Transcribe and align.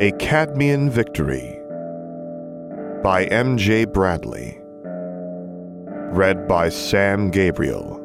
A 0.00 0.10
Cadmean 0.18 0.90
Victory 0.90 1.56
by 3.04 3.26
M.J. 3.26 3.84
Bradley. 3.84 4.58
Read 6.10 6.48
by 6.48 6.68
Sam 6.68 7.30
Gabriel. 7.30 8.00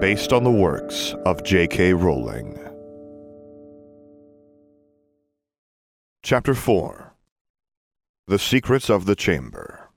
Based 0.00 0.32
on 0.32 0.42
the 0.42 0.50
works 0.50 1.14
of 1.24 1.44
J.K. 1.44 1.92
Rowling. 1.92 2.58
Chapter 6.24 6.54
4 6.54 7.14
The 8.26 8.40
Secrets 8.40 8.90
of 8.90 9.06
the 9.06 9.14
Chamber. 9.14 9.88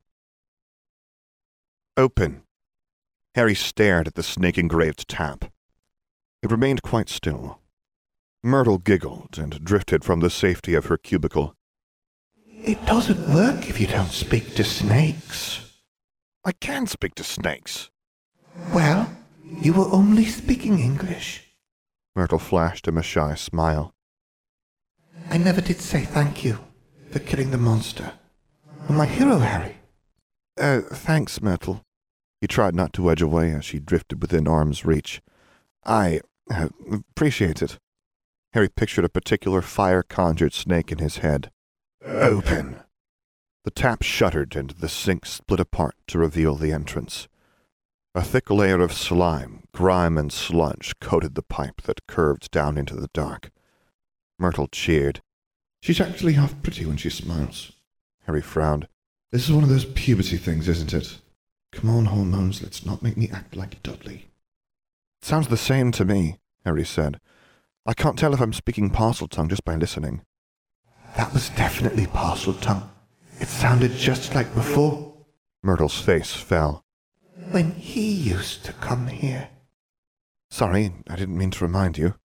Open. 1.97 2.43
Harry 3.33 3.55
stared 3.55 4.05
at 4.05 4.13
the 4.13 4.21
snake 4.21 4.59
engraved 4.59 5.09
tap. 5.09 5.45
It 6.43 6.51
remained 6.51 6.83
quite 6.83 7.09
still. 7.09 7.59
Myrtle 8.43 8.77
giggled 8.77 9.37
and 9.37 9.63
drifted 9.63 10.03
from 10.03 10.19
the 10.19 10.29
safety 10.29 10.73
of 10.73 10.85
her 10.85 10.97
cubicle. 10.97 11.55
It 12.45 12.83
doesn't 12.85 13.33
work 13.33 13.69
if 13.69 13.79
you 13.79 13.87
don't 13.87 14.11
speak 14.11 14.55
to 14.55 14.63
snakes. 14.63 15.73
I 16.45 16.51
can 16.53 16.87
speak 16.87 17.15
to 17.15 17.23
snakes. 17.23 17.89
Well, 18.73 19.09
you 19.61 19.73
were 19.73 19.91
only 19.91 20.25
speaking 20.25 20.79
English. 20.79 21.43
Myrtle 22.15 22.39
flashed 22.39 22.87
him 22.87 22.97
a 22.97 23.03
shy 23.03 23.35
smile. 23.35 23.93
I 25.29 25.37
never 25.37 25.61
did 25.61 25.79
say 25.79 26.03
thank 26.03 26.43
you 26.43 26.59
for 27.11 27.19
killing 27.19 27.51
the 27.51 27.57
monster. 27.57 28.13
You're 28.87 28.97
my 28.97 29.05
hero, 29.05 29.39
Harry. 29.39 29.75
Uh, 30.57 30.81
thanks, 30.81 31.41
Myrtle. 31.41 31.83
He 32.41 32.47
tried 32.47 32.75
not 32.75 32.93
to 32.93 33.09
edge 33.11 33.21
away 33.21 33.51
as 33.51 33.65
she 33.65 33.79
drifted 33.79 34.21
within 34.21 34.47
arm's 34.47 34.85
reach. 34.85 35.21
I 35.85 36.21
uh, 36.49 36.69
appreciate 37.11 37.61
it. 37.61 37.77
Harry 38.53 38.69
pictured 38.69 39.05
a 39.05 39.09
particular 39.09 39.61
fire 39.61 40.03
conjured 40.03 40.53
snake 40.53 40.91
in 40.91 40.97
his 40.99 41.17
head. 41.17 41.51
Open. 42.05 42.77
The 43.63 43.71
tap 43.71 44.01
shuddered 44.01 44.55
and 44.55 44.69
the 44.71 44.89
sink 44.89 45.25
split 45.25 45.59
apart 45.59 45.95
to 46.07 46.17
reveal 46.17 46.55
the 46.55 46.71
entrance. 46.71 47.27
A 48.15 48.23
thick 48.23 48.49
layer 48.49 48.81
of 48.81 48.93
slime, 48.93 49.63
grime, 49.73 50.17
and 50.17 50.31
sludge 50.31 50.93
coated 50.99 51.35
the 51.35 51.43
pipe 51.43 51.81
that 51.83 52.07
curved 52.07 52.49
down 52.49 52.77
into 52.77 52.95
the 52.95 53.09
dark. 53.13 53.51
Myrtle 54.39 54.67
cheered. 54.67 55.21
She's 55.81 56.01
actually 56.01 56.33
half 56.33 56.61
pretty 56.63 56.85
when 56.85 56.97
she 56.97 57.09
smiles. 57.09 57.73
Harry 58.25 58.41
frowned. 58.41 58.87
This 59.31 59.47
is 59.47 59.53
one 59.53 59.63
of 59.63 59.69
those 59.69 59.85
puberty 59.85 60.37
things, 60.37 60.67
isn't 60.67 60.93
it? 60.93 61.19
Come 61.71 61.89
on, 61.89 62.05
hormones, 62.05 62.63
let's 62.63 62.85
not 62.85 63.03
make 63.03 63.17
me 63.17 63.29
act 63.29 63.55
like 63.55 63.83
Dudley. 63.83 64.27
Sounds 65.21 65.49
the 65.49 65.57
same 65.57 65.91
to 65.91 66.05
me, 66.05 66.39
Harry 66.63 66.85
said. 66.85 67.19
I 67.89 67.93
can't 67.93 68.19
tell 68.19 68.33
if 68.33 68.41
I'm 68.41 68.51
speaking 68.51 68.89
Parseltongue 68.89 69.49
just 69.49 69.63
by 69.63 69.77
listening. 69.77 70.21
That 71.15 71.31
was 71.33 71.49
definitely 71.51 72.05
Parseltongue. 72.05 72.83
It 73.39 73.47
sounded 73.47 73.93
just 73.93 74.35
like 74.35 74.53
before. 74.53 75.13
Myrtle's 75.63 75.97
face 75.97 76.33
fell. 76.33 76.83
When 77.51 77.71
he 77.71 78.11
used 78.11 78.65
to 78.65 78.73
come 78.73 79.07
here. 79.07 79.47
Sorry, 80.49 80.95
I 81.09 81.15
didn't 81.15 81.37
mean 81.37 81.51
to 81.51 81.63
remind 81.63 81.97
you. 81.97 82.15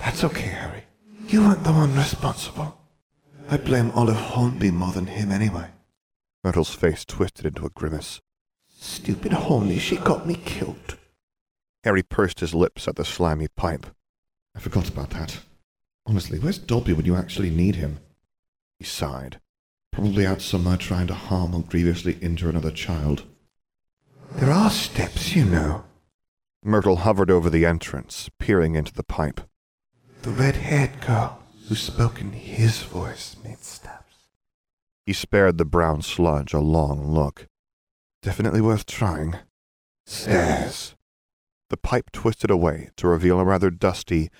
That's 0.00 0.24
okay, 0.24 0.48
Harry. 0.48 0.82
You 1.28 1.42
weren't 1.42 1.62
the 1.62 1.72
one 1.72 1.94
responsible. 1.94 2.76
I 3.48 3.58
blame 3.58 3.92
Olive 3.92 4.16
Hornby 4.16 4.72
more 4.72 4.92
than 4.92 5.06
him 5.06 5.30
anyway. 5.30 5.68
Myrtle's 6.42 6.74
face 6.74 7.04
twisted 7.04 7.46
into 7.46 7.64
a 7.64 7.70
grimace. 7.70 8.20
Stupid 8.68 9.34
Hornby, 9.34 9.78
she 9.78 9.98
got 9.98 10.26
me 10.26 10.34
killed. 10.34 10.98
Harry 11.84 12.02
pursed 12.02 12.40
his 12.40 12.54
lips 12.54 12.88
at 12.88 12.96
the 12.96 13.04
slimy 13.04 13.46
pipe. 13.46 13.86
I 14.60 14.62
forgot 14.62 14.90
about 14.90 15.08
that. 15.10 15.38
Honestly, 16.04 16.38
where's 16.38 16.58
Dobby 16.58 16.92
when 16.92 17.06
you 17.06 17.16
actually 17.16 17.48
need 17.48 17.76
him? 17.76 17.98
He 18.78 18.84
sighed. 18.84 19.40
Probably 19.90 20.26
out 20.26 20.42
somewhere 20.42 20.76
trying 20.76 21.06
to 21.06 21.14
harm 21.14 21.54
or 21.54 21.62
grievously 21.62 22.18
injure 22.20 22.50
another 22.50 22.70
child. 22.70 23.24
There 24.32 24.50
are 24.50 24.68
steps, 24.68 25.34
you 25.34 25.46
know. 25.46 25.84
Myrtle 26.62 26.96
hovered 26.96 27.30
over 27.30 27.48
the 27.48 27.64
entrance, 27.64 28.28
peering 28.38 28.74
into 28.74 28.92
the 28.92 29.02
pipe. 29.02 29.40
The 30.20 30.30
red-haired 30.30 31.00
girl 31.00 31.40
who 31.68 31.74
spoke 31.74 32.20
in 32.20 32.32
his 32.32 32.82
voice 32.82 33.36
made 33.42 33.64
steps. 33.64 34.14
He 35.06 35.14
spared 35.14 35.56
the 35.56 35.64
brown 35.64 36.02
sludge 36.02 36.52
a 36.52 36.60
long 36.60 37.10
look. 37.10 37.46
Definitely 38.20 38.60
worth 38.60 38.84
trying. 38.84 39.36
Stairs. 40.04 40.96
The 41.70 41.76
pipe 41.76 42.10
twisted 42.12 42.50
away 42.50 42.90
to 42.96 43.08
reveal 43.08 43.40
a 43.40 43.44
rather 43.44 43.70
dusty, 43.70 44.30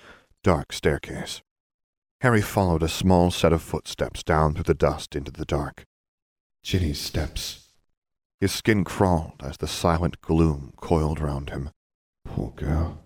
dark 0.43 0.71
staircase. 0.71 1.41
Harry 2.19 2.41
followed 2.41 2.83
a 2.83 2.87
small 2.87 3.31
set 3.31 3.51
of 3.53 3.61
footsteps 3.61 4.21
down 4.21 4.53
through 4.53 4.63
the 4.63 4.73
dust 4.73 5.15
into 5.15 5.31
the 5.31 5.45
dark. 5.45 5.85
Ginny's 6.61 6.99
steps. 6.99 7.69
His 8.39 8.51
skin 8.51 8.83
crawled 8.83 9.41
as 9.43 9.57
the 9.57 9.67
silent 9.67 10.21
gloom 10.21 10.73
coiled 10.77 11.19
round 11.19 11.49
him. 11.49 11.71
Poor 12.25 12.51
girl. 12.51 13.01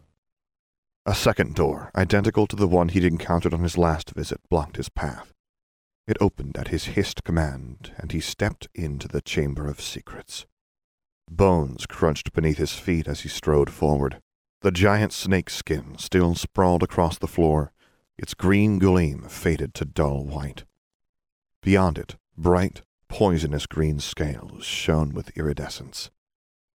A 1.05 1.13
second 1.13 1.53
door, 1.55 1.91
identical 1.95 2.47
to 2.47 2.55
the 2.55 2.67
one 2.67 2.89
he'd 2.89 3.05
encountered 3.05 3.53
on 3.53 3.61
his 3.61 3.77
last 3.77 4.09
visit, 4.11 4.41
blocked 4.49 4.77
his 4.77 4.89
path. 4.89 5.33
It 6.07 6.17
opened 6.19 6.57
at 6.57 6.69
his 6.69 6.85
hissed 6.85 7.23
command, 7.23 7.93
and 7.97 8.11
he 8.11 8.19
stepped 8.19 8.67
into 8.73 9.07
the 9.07 9.21
Chamber 9.21 9.67
of 9.67 9.79
Secrets. 9.79 10.45
Bones 11.29 11.85
crunched 11.85 12.33
beneath 12.33 12.57
his 12.57 12.73
feet 12.73 13.07
as 13.07 13.21
he 13.21 13.29
strode 13.29 13.69
forward. 13.69 14.21
The 14.61 14.71
giant 14.71 15.13
snake 15.13 15.49
skin 15.49 15.97
still 15.97 16.35
sprawled 16.35 16.83
across 16.83 17.17
the 17.17 17.27
floor, 17.27 17.71
its 18.17 18.33
green 18.33 18.79
gleam 18.79 19.23
faded 19.23 19.73
to 19.75 19.85
dull 19.85 20.23
white. 20.23 20.63
Beyond 21.61 21.97
it, 21.97 22.15
bright, 22.37 22.81
poisonous 23.09 23.65
green 23.65 23.99
scales 23.99 24.65
shone 24.65 25.13
with 25.13 25.35
iridescence. 25.37 26.09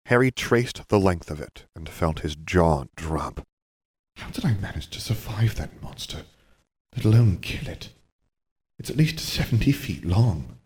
Harry 0.08 0.32
traced 0.32 0.88
the 0.88 1.00
length 1.00 1.32
of 1.32 1.42
it 1.42 1.66
and 1.76 1.90
felt 1.90 2.20
his 2.20 2.36
jaw 2.36 2.86
drop. 2.96 3.46
How 4.18 4.30
did 4.30 4.46
I 4.46 4.54
manage 4.54 4.90
to 4.92 5.02
survive 5.02 5.56
that 5.56 5.82
monster, 5.82 6.24
let 6.96 7.06
alone 7.06 7.38
kill 7.38 7.68
it? 7.68 7.90
It's 8.78 8.90
at 8.90 8.98
least 8.98 9.20
seventy 9.20 9.72
feet 9.72 10.06
long. 10.06 10.60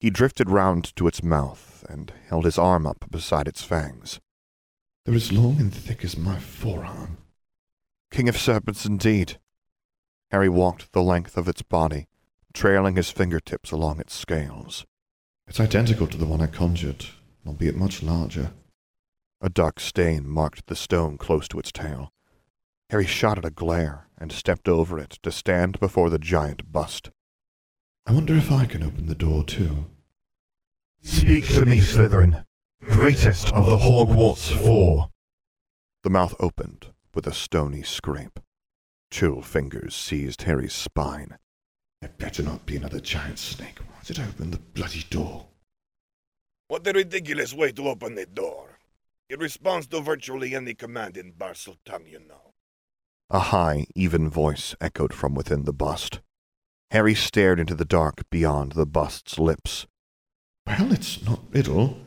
He 0.00 0.10
drifted 0.10 0.48
round 0.48 0.94
to 0.96 1.08
its 1.08 1.22
mouth 1.22 1.84
and 1.88 2.12
held 2.28 2.44
his 2.44 2.58
arm 2.58 2.86
up 2.86 3.10
beside 3.10 3.48
its 3.48 3.64
fangs. 3.64 4.20
They're 5.04 5.14
as 5.14 5.32
long 5.32 5.60
and 5.60 5.74
thick 5.74 6.04
as 6.04 6.16
my 6.16 6.38
forearm. 6.38 7.18
King 8.10 8.28
of 8.28 8.36
serpents 8.36 8.84
indeed. 8.84 9.38
Harry 10.30 10.48
walked 10.48 10.92
the 10.92 11.02
length 11.02 11.36
of 11.36 11.48
its 11.48 11.62
body, 11.62 12.06
trailing 12.52 12.96
his 12.96 13.10
fingertips 13.10 13.70
along 13.72 13.98
its 13.98 14.14
scales. 14.14 14.86
It's 15.46 15.60
identical 15.60 16.06
to 16.06 16.16
the 16.16 16.26
one 16.26 16.40
I 16.40 16.46
conjured, 16.46 17.06
albeit 17.46 17.76
much 17.76 18.02
larger. 18.02 18.52
A 19.40 19.48
dark 19.48 19.80
stain 19.80 20.28
marked 20.28 20.66
the 20.66 20.76
stone 20.76 21.16
close 21.16 21.48
to 21.48 21.58
its 21.58 21.72
tail. 21.72 22.12
Harry 22.90 23.06
shot 23.06 23.38
at 23.38 23.44
a 23.44 23.50
glare 23.50 24.08
and 24.18 24.30
stepped 24.30 24.68
over 24.68 24.98
it 24.98 25.18
to 25.22 25.32
stand 25.32 25.80
before 25.80 26.10
the 26.10 26.18
giant 26.18 26.70
bust. 26.70 27.10
I 28.08 28.12
wonder 28.12 28.34
if 28.34 28.50
I 28.50 28.64
can 28.64 28.82
open 28.82 29.04
the 29.04 29.14
door 29.14 29.44
too. 29.44 29.84
Speak 31.02 31.46
to 31.48 31.66
me, 31.66 31.78
Slytherin, 31.78 32.42
greatest 32.82 33.52
of 33.52 33.66
the 33.66 33.76
Hogwarts 33.76 34.50
Four. 34.50 35.10
The 36.04 36.08
mouth 36.08 36.34
opened 36.40 36.86
with 37.14 37.26
a 37.26 37.34
stony 37.34 37.82
scrape. 37.82 38.40
Chill 39.10 39.42
fingers 39.42 39.94
seized 39.94 40.40
Harry's 40.42 40.72
spine. 40.72 41.36
It 42.00 42.16
better 42.16 42.42
not 42.42 42.64
be 42.64 42.76
another 42.76 42.98
giant 42.98 43.38
snake. 43.38 43.78
Why 43.78 44.00
did 44.06 44.18
I 44.18 44.26
open 44.26 44.52
the 44.52 44.58
bloody 44.58 45.04
door? 45.10 45.48
What 46.68 46.86
a 46.86 46.92
ridiculous 46.94 47.52
way 47.52 47.72
to 47.72 47.88
open 47.88 48.14
the 48.14 48.24
door. 48.24 48.78
It 49.28 49.38
responds 49.38 49.86
to 49.88 50.00
virtually 50.00 50.54
any 50.54 50.72
command 50.72 51.18
in 51.18 51.34
Parseltongue, 51.34 52.10
you 52.10 52.20
know. 52.20 52.54
A 53.28 53.38
high, 53.38 53.84
even 53.94 54.30
voice 54.30 54.74
echoed 54.80 55.12
from 55.12 55.34
within 55.34 55.64
the 55.64 55.74
bust. 55.74 56.20
Harry 56.90 57.14
stared 57.14 57.60
into 57.60 57.74
the 57.74 57.84
dark 57.84 58.28
beyond 58.30 58.72
the 58.72 58.86
bust's 58.86 59.38
lips. 59.38 59.86
Well, 60.66 60.92
it's 60.92 61.22
not 61.22 61.40
Riddle. 61.50 61.98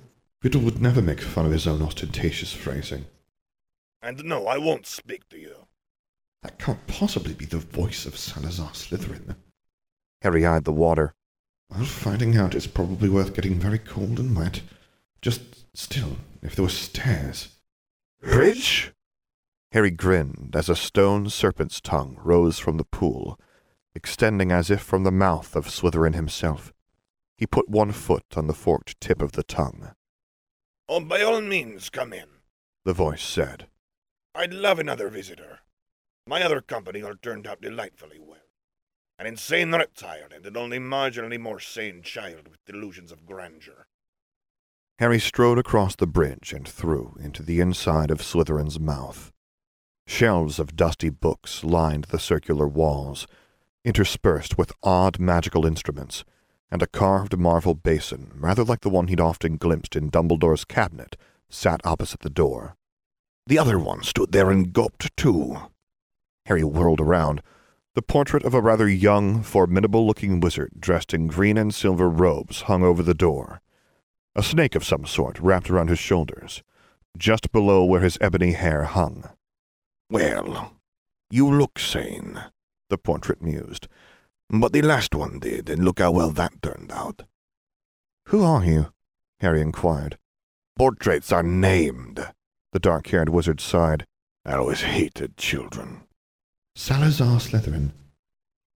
Riddle 0.43 0.61
would 0.61 0.81
never 0.81 1.01
make 1.01 1.21
fun 1.21 1.45
of 1.45 1.51
his 1.51 1.67
own 1.67 1.81
ostentatious 1.81 2.53
phrasing. 2.53 3.05
And 4.01 4.23
no, 4.23 4.47
I 4.47 4.57
won't 4.57 4.87
speak 4.87 5.29
to 5.29 5.37
you. 5.37 5.67
That 6.41 6.57
can't 6.57 6.87
possibly 6.87 7.33
be 7.33 7.45
the 7.45 7.59
voice 7.59 8.07
of 8.07 8.17
Salazar 8.17 8.71
Slytherin. 8.71 9.35
Harry 10.23 10.45
eyed 10.45 10.63
the 10.63 10.71
water. 10.71 11.13
Well, 11.69 11.85
finding 11.85 12.35
out 12.35 12.55
is 12.55 12.65
probably 12.65 13.09
worth 13.09 13.35
getting 13.35 13.59
very 13.59 13.77
cold 13.77 14.19
and 14.19 14.35
wet. 14.35 14.61
Just 15.21 15.75
still, 15.77 16.17
if 16.41 16.55
there 16.55 16.63
were 16.63 16.69
stairs. 16.69 17.49
Bridge? 18.21 18.91
Harry 19.71 19.91
grinned 19.91 20.55
as 20.55 20.67
a 20.67 20.75
stone 20.75 21.29
serpent's 21.29 21.79
tongue 21.79 22.17
rose 22.23 22.57
from 22.57 22.77
the 22.77 22.83
pool, 22.83 23.39
extending 23.95 24.51
as 24.51 24.69
if 24.69 24.81
from 24.81 25.03
the 25.03 25.11
mouth 25.11 25.55
of 25.55 25.67
Slytherin 25.67 26.13
himself. 26.13 26.73
He 27.37 27.47
put 27.47 27.69
one 27.69 27.91
foot 27.91 28.25
on 28.35 28.47
the 28.47 28.53
forked 28.53 28.99
tip 29.01 29.21
of 29.21 29.31
the 29.33 29.43
tongue. 29.43 29.91
Oh, 30.87 30.99
by 30.99 31.21
all 31.21 31.41
means, 31.41 31.89
come 31.89 32.13
in, 32.13 32.27
the 32.85 32.93
voice 32.93 33.23
said. 33.23 33.67
I'd 34.35 34.53
love 34.53 34.79
another 34.79 35.09
visitor. 35.09 35.59
My 36.27 36.43
other 36.43 36.61
company 36.61 37.01
all 37.01 37.15
turned 37.15 37.47
out 37.47 37.61
delightfully 37.61 38.19
well. 38.19 38.37
An 39.17 39.27
insane 39.27 39.71
reptile 39.71 40.29
and 40.33 40.45
an 40.45 40.57
only 40.57 40.79
marginally 40.79 41.39
more 41.39 41.59
sane 41.59 42.01
child 42.01 42.47
with 42.47 42.63
delusions 42.65 43.11
of 43.11 43.25
grandeur. 43.25 43.85
Harry 44.99 45.19
strode 45.19 45.57
across 45.57 45.95
the 45.95 46.07
bridge 46.07 46.53
and 46.53 46.67
through 46.67 47.17
into 47.21 47.41
the 47.41 47.59
inside 47.59 48.11
of 48.11 48.21
Slytherin's 48.21 48.79
mouth. 48.79 49.31
Shelves 50.07 50.59
of 50.59 50.75
dusty 50.75 51.09
books 51.09 51.63
lined 51.63 52.05
the 52.05 52.19
circular 52.19 52.67
walls, 52.67 53.27
interspersed 53.83 54.57
with 54.57 54.71
odd 54.83 55.19
magical 55.19 55.65
instruments, 55.65 56.23
and 56.69 56.81
a 56.81 56.87
carved 56.87 57.37
marble 57.37 57.75
basin, 57.75 58.31
rather 58.35 58.63
like 58.63 58.81
the 58.81 58.89
one 58.89 59.07
he'd 59.07 59.19
often 59.19 59.57
glimpsed 59.57 59.95
in 59.95 60.09
Dumbledore's 60.09 60.65
cabinet, 60.65 61.17
sat 61.49 61.81
opposite 61.83 62.21
the 62.21 62.29
door. 62.29 62.75
The 63.47 63.57
other 63.57 63.77
one 63.77 64.03
stood 64.03 64.31
there 64.31 64.49
and 64.49 64.71
gulped 64.71 65.15
too. 65.17 65.57
Harry 66.45 66.63
whirled 66.63 67.01
around. 67.01 67.41
The 67.93 68.01
portrait 68.01 68.45
of 68.45 68.53
a 68.53 68.61
rather 68.61 68.87
young, 68.87 69.43
formidable-looking 69.43 70.39
wizard 70.39 70.71
dressed 70.79 71.13
in 71.13 71.27
green 71.27 71.57
and 71.57 71.75
silver 71.75 72.09
robes 72.09 72.61
hung 72.61 72.83
over 72.83 73.03
the 73.03 73.13
door. 73.13 73.61
A 74.33 74.41
snake 74.41 74.75
of 74.75 74.85
some 74.85 75.05
sort 75.05 75.39
wrapped 75.39 75.69
around 75.69 75.89
his 75.89 75.99
shoulders, 75.99 76.63
just 77.17 77.51
below 77.51 77.83
where 77.83 77.99
his 77.99 78.17
ebony 78.21 78.53
hair 78.53 78.83
hung. 78.83 79.29
Well, 80.09 80.73
you 81.29 81.49
look 81.49 81.77
sane, 81.77 82.41
the 82.91 82.99
portrait 82.99 83.41
mused. 83.41 83.87
But 84.49 84.73
the 84.73 84.83
last 84.83 85.15
one 85.15 85.39
did, 85.39 85.69
and 85.69 85.83
look 85.83 85.99
how 85.99 86.11
well 86.11 86.29
that 86.29 86.61
turned 86.61 86.91
out. 86.91 87.23
Who 88.27 88.43
are 88.43 88.63
you? 88.63 88.93
Harry 89.39 89.61
inquired. 89.61 90.19
Portraits 90.77 91.31
are 91.31 91.41
named, 91.41 92.31
the 92.71 92.79
dark-haired 92.79 93.29
wizard 93.29 93.59
sighed. 93.59 94.05
I 94.45 94.53
always 94.53 94.81
hated 94.81 95.37
children. 95.37 96.01
Salazar 96.75 97.39
Slytherin. 97.39 97.91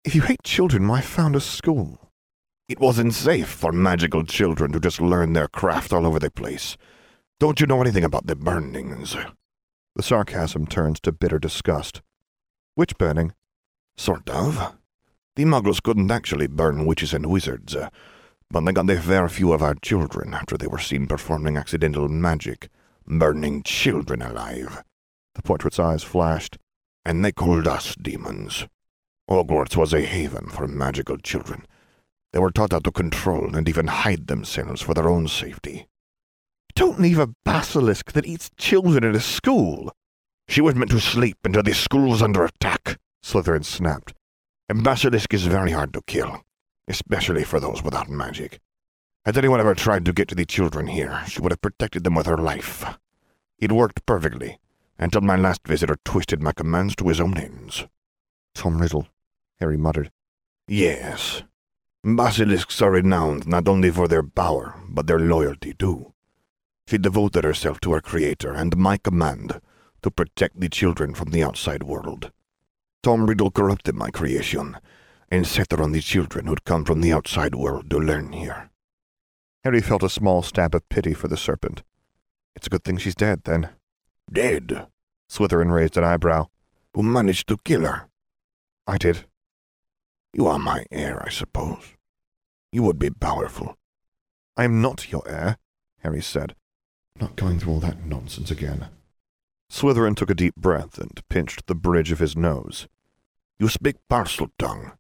If 0.04 0.16
you 0.16 0.22
hate 0.22 0.44
children, 0.44 0.88
why 0.88 1.02
found 1.02 1.36
a 1.36 1.40
school? 1.40 2.00
It 2.68 2.80
wasn't 2.80 3.14
safe 3.14 3.48
for 3.48 3.72
magical 3.72 4.24
children 4.24 4.72
to 4.72 4.80
just 4.80 5.00
learn 5.00 5.34
their 5.34 5.48
craft 5.48 5.94
all 5.94 6.06
over 6.06 6.20
the 6.20 6.32
place. 6.32 6.78
Don't 7.40 7.60
you 7.60 7.68
know 7.68 7.82
anything 7.82 8.04
about 8.04 8.28
the 8.28 8.36
burnings? 8.36 9.16
The 9.96 10.04
sarcasm 10.04 10.68
turned 10.68 11.02
to 11.04 11.12
bitter 11.12 11.40
disgust. 11.40 12.02
Which 12.76 12.98
burning? 12.98 13.34
Sort 13.98 14.30
of. 14.30 14.76
The 15.36 15.46
muggles 15.46 15.82
couldn't 15.82 16.12
actually 16.12 16.48
burn 16.48 16.86
witches 16.86 17.14
and 17.14 17.26
wizards, 17.26 17.76
uh, 17.76 17.90
but 18.50 18.62
they 18.62 18.72
got 18.72 18.90
a 18.90 19.02
fair 19.02 19.28
few 19.28 19.54
of 19.54 19.62
our 19.62 19.76
children 19.76 20.34
after 20.34 20.58
they 20.58 20.68
were 20.68 20.80
seen 20.80 21.08
performing 21.08 21.58
accidental 21.58 22.08
magic, 22.08 22.70
burning 23.08 23.64
children 23.64 24.22
alive. 24.22 24.84
The 25.36 25.42
portrait's 25.42 25.80
eyes 25.80 26.04
flashed. 26.04 26.58
And 27.08 27.24
they 27.24 27.32
called 27.32 27.68
us 27.68 27.96
demons. 27.96 28.66
Hogwarts 29.30 29.78
was 29.78 29.94
a 29.94 30.02
haven 30.02 30.48
for 30.48 30.68
magical 30.68 31.18
children. 31.18 31.68
They 32.34 32.40
were 32.40 32.52
taught 32.52 32.72
how 32.72 32.80
to 32.80 32.92
control 32.92 33.56
and 33.56 33.70
even 33.70 33.88
hide 33.88 34.26
themselves 34.26 34.82
for 34.82 34.96
their 34.96 35.08
own 35.08 35.28
safety. 35.28 35.88
Don't 36.74 37.00
leave 37.00 37.20
a 37.20 37.34
basilisk 37.46 38.12
that 38.14 38.26
eats 38.26 38.50
children 38.58 39.04
in 39.04 39.16
a 39.16 39.20
school. 39.20 39.92
She 40.48 40.62
was 40.62 40.74
meant 40.76 40.92
to 40.92 41.00
sleep 41.00 41.38
until 41.44 41.62
the 41.62 41.74
school's 41.74 42.24
under 42.24 42.44
attack, 42.44 42.98
Slytherin 43.26 43.66
snapped. 43.66 44.14
A 44.70 44.76
basilisk 44.76 45.34
is 45.34 45.48
very 45.48 45.72
hard 45.72 45.94
to 45.94 46.04
kill, 46.06 46.44
especially 46.88 47.44
for 47.44 47.60
those 47.60 47.82
without 47.82 48.08
magic. 48.08 48.60
Had 49.26 49.36
anyone 49.36 49.60
ever 49.60 49.74
tried 49.74 50.06
to 50.06 50.14
get 50.14 50.28
to 50.28 50.36
the 50.36 50.46
children 50.46 50.86
here, 50.86 51.24
she 51.28 51.42
would 51.42 51.52
have 51.52 51.62
protected 51.62 52.04
them 52.04 52.14
with 52.14 52.28
her 52.28 52.38
life. 52.38 52.86
It 53.58 53.72
worked 53.72 54.06
perfectly, 54.06 54.60
until 55.00 55.22
my 55.22 55.36
last 55.36 55.62
visitor 55.66 55.98
twisted 56.06 56.40
my 56.40 56.52
commands 56.52 56.96
to 56.98 57.08
his 57.08 57.20
own 57.20 57.36
ends. 57.36 57.88
Tom 58.54 58.80
Riddle, 58.80 59.08
Harry 59.60 59.76
muttered. 59.76 60.12
Yes. 60.68 61.42
Basilisks 62.04 62.80
are 62.84 62.92
renowned 62.92 63.48
not 63.48 63.68
only 63.68 63.90
for 63.90 64.08
their 64.08 64.22
power, 64.22 64.80
but 64.88 65.08
their 65.08 65.20
loyalty 65.20 65.74
too. 65.74 66.14
She 66.88 67.00
devoted 67.00 67.44
herself 67.44 67.80
to 67.82 67.94
her 67.94 68.02
creator 68.02 68.54
and 68.54 68.78
my 68.78 68.98
command 68.98 69.60
to 70.04 70.12
protect 70.12 70.60
the 70.60 70.70
children 70.70 71.16
from 71.16 71.32
the 71.32 71.42
outside 71.42 71.82
world. 71.82 72.32
Tom 73.06 73.28
Riddle 73.28 73.52
corrupted 73.52 73.94
my 73.94 74.10
creation 74.10 74.80
and 75.30 75.46
set 75.46 75.72
her 75.72 75.84
on 75.84 75.92
the 75.92 76.02
children 76.02 76.48
who'd 76.48 76.66
come 76.66 76.84
from 76.84 77.02
the 77.02 77.14
outside 77.14 77.54
world 77.54 77.88
to 77.92 78.00
learn 78.00 78.32
here. 78.32 78.72
Harry 79.64 79.80
felt 79.80 80.02
a 80.02 80.10
small 80.10 80.42
stab 80.42 80.74
of 80.74 80.90
pity 80.90 81.14
for 81.14 81.28
the 81.28 81.38
serpent. 81.38 81.84
It's 82.56 82.66
a 82.66 82.70
good 82.72 82.84
thing 82.84 82.98
she's 82.98 83.14
dead, 83.14 83.44
then. 83.44 83.70
Dead? 84.34 84.88
Slytherin 85.30 85.72
raised 85.72 85.98
an 85.98 86.04
eyebrow. 86.04 86.48
Who 86.96 87.04
managed 87.04 87.48
to 87.50 87.58
kill 87.64 87.82
her? 87.82 88.10
I 88.88 88.98
did. 88.98 89.26
You 90.34 90.48
are 90.48 90.58
my 90.58 90.84
heir, 90.90 91.24
I 91.24 91.30
suppose. 91.30 91.94
You 92.72 92.82
would 92.82 92.98
be 92.98 93.12
powerful. 93.12 93.76
I 94.58 94.64
am 94.64 94.82
not 94.82 95.12
your 95.12 95.22
heir, 95.30 95.58
Harry 96.00 96.24
said. 96.24 96.56
Not 97.22 97.36
going 97.36 97.60
through 97.60 97.74
all 97.74 97.80
that 97.82 98.04
nonsense 98.04 98.50
again. 98.50 98.88
Slytherin 99.72 100.16
took 100.16 100.32
a 100.32 100.34
deep 100.34 100.56
breath 100.56 100.98
and 100.98 101.22
pinched 101.30 101.68
the 101.68 101.76
bridge 101.76 102.12
of 102.12 102.18
his 102.18 102.36
nose. 102.36 102.88
You 103.58 103.70
speak 103.70 103.96
Parseltongue. 104.10 104.98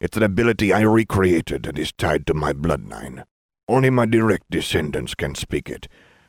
It's 0.00 0.18
an 0.18 0.22
ability 0.22 0.70
I 0.70 0.82
recreated 0.82 1.66
and 1.66 1.78
is 1.78 1.92
tied 1.92 2.26
to 2.26 2.34
my 2.34 2.52
bloodline. 2.52 3.24
Only 3.68 3.88
my 3.88 4.04
direct 4.04 4.50
descendants 4.50 5.14
can 5.14 5.34
speak 5.34 5.70
it, 5.70 5.88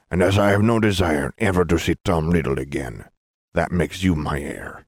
and 0.09 0.23
as 0.23 0.39
I 0.39 0.51
have 0.51 0.61
no 0.61 0.79
desire 0.79 1.33
ever 1.37 1.65
to 1.65 1.77
see 1.77 1.95
Tom 2.05 2.29
Riddle 2.29 2.57
again, 2.57 3.05
that 3.53 3.73
makes 3.73 4.01
you 4.01 4.15
my 4.15 4.39
heir. 4.39 4.87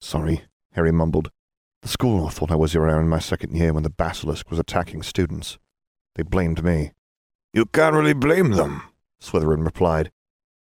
Sorry, 0.00 0.42
Harry 0.72 0.92
mumbled. 0.92 1.32
The 1.82 1.88
school 1.88 2.28
thought 2.28 2.52
I 2.52 2.56
was 2.56 2.74
your 2.74 2.88
heir 2.88 3.00
in 3.00 3.08
my 3.08 3.18
second 3.18 3.56
year 3.56 3.72
when 3.72 3.82
the 3.82 3.90
basilisk 3.90 4.50
was 4.50 4.60
attacking 4.60 5.02
students. 5.02 5.58
They 6.14 6.22
blamed 6.22 6.62
me. 6.62 6.92
You 7.52 7.66
can't 7.66 7.96
really 7.96 8.14
blame 8.14 8.52
them, 8.52 8.82
Slytherin 9.20 9.64
replied. 9.64 10.12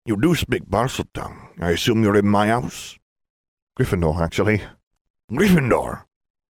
You 0.06 0.16
do 0.16 0.36
speak 0.36 0.70
Parseltongue. 0.70 1.60
I 1.60 1.72
assume 1.72 2.04
you're 2.04 2.16
in 2.16 2.28
my 2.28 2.48
house? 2.48 3.00
Gryffindor, 3.80 4.22
actually. 4.22 4.62
Gryffindor? 5.34 6.04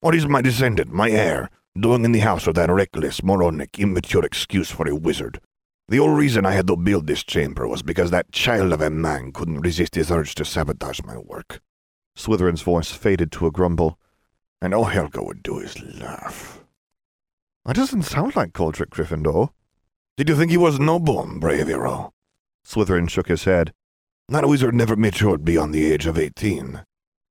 What 0.02 0.14
is 0.14 0.28
my 0.28 0.40
descendant, 0.44 0.92
my 0.92 1.10
heir, 1.10 1.50
doing 1.76 2.06
in 2.06 2.12
the 2.12 2.20
house 2.20 2.46
of 2.46 2.54
that 2.56 2.70
reckless, 2.70 3.24
moronic, 3.24 3.80
immature 3.80 4.24
excuse 4.24 4.70
for 4.70 4.88
a 4.88 4.96
wizard? 4.96 5.42
The 5.88 5.98
whole 5.98 6.12
reason 6.12 6.46
I 6.46 6.52
had 6.52 6.68
to 6.68 6.76
build 6.76 7.08
this 7.08 7.24
chamber 7.24 7.68
was 7.68 7.82
because 7.82 8.12
that 8.12 8.32
child 8.32 8.72
of 8.72 8.82
a 8.82 8.92
man 8.92 9.32
couldn't 9.32 9.62
resist 9.62 9.96
his 9.96 10.12
urge 10.12 10.36
to 10.36 10.46
sabotage 10.46 11.02
my 11.04 11.18
work. 11.18 11.60
Slytherin's 12.16 12.62
voice 12.62 12.92
faded 12.92 13.32
to 13.32 13.48
a 13.48 13.52
grumble. 13.52 13.98
And 14.62 14.76
all 14.76 14.86
Helga 14.86 15.24
would 15.24 15.42
do 15.42 15.58
is 15.58 15.82
laugh. 16.00 16.64
That 17.66 17.78
doesn't 17.78 18.04
sound 18.04 18.36
like 18.36 18.54
Godric 18.54 18.92
Gryffindor. 18.92 19.50
Did 20.18 20.30
you 20.30 20.36
think 20.36 20.52
he 20.52 20.58
was 20.58 20.80
noble, 20.80 21.28
brave 21.40 21.68
hero? 21.68 22.14
Slytherin 22.64 23.10
shook 23.10 23.28
his 23.28 23.46
head. 23.46 23.74
That 24.30 24.48
wizard 24.48 24.76
never 24.76 24.96
matured 24.96 25.44
beyond 25.44 25.74
the 25.74 25.92
age 25.92 26.06
of 26.06 26.18
eighteen. 26.18 26.84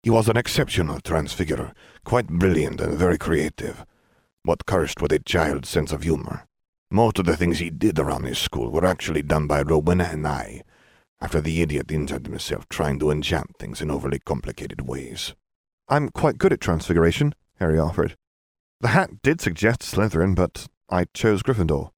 He 0.07 0.11
was 0.11 0.29
an 0.29 0.37
exceptional 0.37 1.01
transfigurer, 1.01 1.73
quite 2.05 2.29
brilliant 2.29 2.81
and 2.81 2.97
very 2.97 3.19
creative, 3.19 3.85
but 4.45 4.65
cursed 4.65 5.03
with 5.03 5.11
a 5.11 5.19
child's 5.19 5.69
sense 5.69 5.91
of 5.91 6.05
humor. 6.05 6.47
Most 6.93 7.19
of 7.19 7.27
the 7.27 7.37
things 7.37 7.59
he 7.59 7.71
did 7.71 7.99
around 7.99 8.23
his 8.23 8.39
school 8.39 8.71
were 8.71 8.87
actually 8.87 9.23
done 9.23 9.49
by 9.49 9.63
Rowena 9.63 10.05
and 10.05 10.25
I, 10.25 10.63
after 11.21 11.41
the 11.41 11.61
idiot 11.61 11.91
injured 11.91 12.29
himself 12.29 12.69
trying 12.69 13.01
to 13.01 13.11
enchant 13.11 13.57
things 13.59 13.83
in 13.83 13.91
overly 13.91 14.21
complicated 14.21 14.83
ways. 14.83 15.35
I'm 15.89 16.11
quite 16.11 16.39
good 16.39 16.53
at 16.53 16.61
transfiguration, 16.61 17.35
Harry 17.59 17.81
offered. 17.81 18.15
The 18.83 18.95
hat 18.95 19.11
did 19.25 19.41
suggest 19.41 19.81
Slytherin, 19.81 20.37
but 20.37 20.69
I 20.89 21.07
chose 21.15 21.43
Gryffindor. 21.43 21.91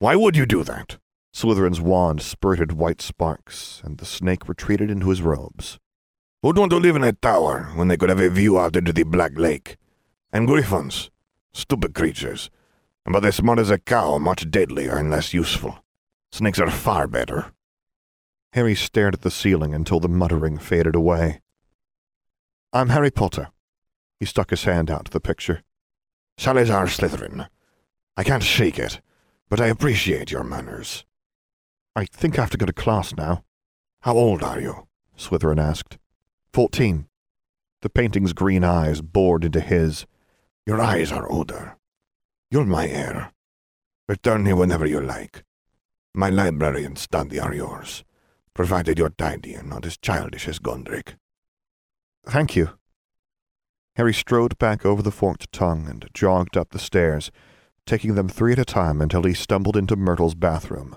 Why 0.00 0.16
would 0.16 0.36
you 0.36 0.44
do 0.44 0.64
that? 0.64 0.96
Slytherin's 1.32 1.80
wand 1.80 2.20
spurted 2.20 2.72
white 2.72 3.00
sparks, 3.00 3.80
and 3.84 3.98
the 3.98 4.04
snake 4.04 4.48
retreated 4.48 4.90
into 4.90 5.10
his 5.10 5.22
robes. 5.22 5.78
Who'd 6.44 6.58
want 6.58 6.72
to 6.72 6.76
live 6.76 6.94
in 6.94 7.04
a 7.04 7.14
tower 7.14 7.70
when 7.74 7.88
they 7.88 7.96
could 7.96 8.10
have 8.10 8.20
a 8.20 8.28
view 8.28 8.58
out 8.58 8.76
into 8.76 8.92
the 8.92 9.04
Black 9.04 9.32
Lake? 9.38 9.78
And 10.30 10.46
griffons, 10.46 11.10
stupid 11.54 11.94
creatures, 11.94 12.50
but 13.06 13.24
as 13.24 13.36
smart 13.36 13.58
as 13.60 13.70
a 13.70 13.78
cow, 13.78 14.18
much 14.18 14.50
deadlier 14.50 14.94
and 14.94 15.10
less 15.10 15.32
useful. 15.32 15.82
Snakes 16.32 16.58
are 16.58 16.70
far 16.70 17.08
better. 17.08 17.54
Harry 18.52 18.74
stared 18.74 19.14
at 19.14 19.22
the 19.22 19.30
ceiling 19.30 19.72
until 19.72 20.00
the 20.00 20.06
muttering 20.06 20.58
faded 20.58 20.94
away. 20.94 21.40
I'm 22.74 22.90
Harry 22.90 23.10
Potter. 23.10 23.48
He 24.20 24.26
stuck 24.26 24.50
his 24.50 24.64
hand 24.64 24.90
out 24.90 25.06
to 25.06 25.10
the 25.10 25.20
picture. 25.20 25.62
Salazar 26.36 26.88
Slytherin. 26.88 27.48
I 28.18 28.22
can't 28.22 28.42
shake 28.42 28.78
it, 28.78 29.00
but 29.48 29.62
I 29.62 29.68
appreciate 29.68 30.30
your 30.30 30.44
manners. 30.44 31.06
I 31.96 32.04
think 32.04 32.38
I 32.38 32.42
have 32.42 32.50
to 32.50 32.58
go 32.58 32.66
to 32.66 32.72
class 32.74 33.16
now. 33.16 33.44
How 34.02 34.12
old 34.12 34.42
are 34.42 34.60
you? 34.60 34.88
Slytherin 35.16 35.58
asked. 35.58 35.96
Fourteen. 36.54 37.08
The 37.82 37.90
painting's 37.90 38.32
green 38.32 38.62
eyes 38.62 39.00
bored 39.00 39.44
into 39.44 39.58
his. 39.58 40.06
Your 40.64 40.80
eyes 40.80 41.10
are 41.10 41.28
older. 41.28 41.76
You're 42.48 42.64
my 42.64 42.86
heir. 42.86 43.32
Return 44.08 44.46
here 44.46 44.54
whenever 44.54 44.86
you 44.86 45.00
like. 45.00 45.42
My 46.14 46.30
library 46.30 46.84
and 46.84 46.96
study 46.96 47.40
are 47.40 47.52
yours, 47.52 48.04
provided 48.54 49.00
you're 49.00 49.10
tidy 49.10 49.54
and 49.54 49.68
not 49.68 49.84
as 49.84 49.96
childish 49.96 50.46
as 50.46 50.60
Godric. 50.60 51.16
Thank 52.24 52.54
you. 52.54 52.78
Harry 53.96 54.14
strode 54.14 54.56
back 54.56 54.86
over 54.86 55.02
the 55.02 55.10
forked 55.10 55.50
tongue 55.50 55.88
and 55.88 56.08
jogged 56.14 56.56
up 56.56 56.70
the 56.70 56.78
stairs, 56.78 57.32
taking 57.84 58.14
them 58.14 58.28
three 58.28 58.52
at 58.52 58.60
a 58.60 58.64
time 58.64 59.02
until 59.02 59.24
he 59.24 59.34
stumbled 59.34 59.76
into 59.76 59.96
Myrtle's 59.96 60.36
bathroom. 60.36 60.96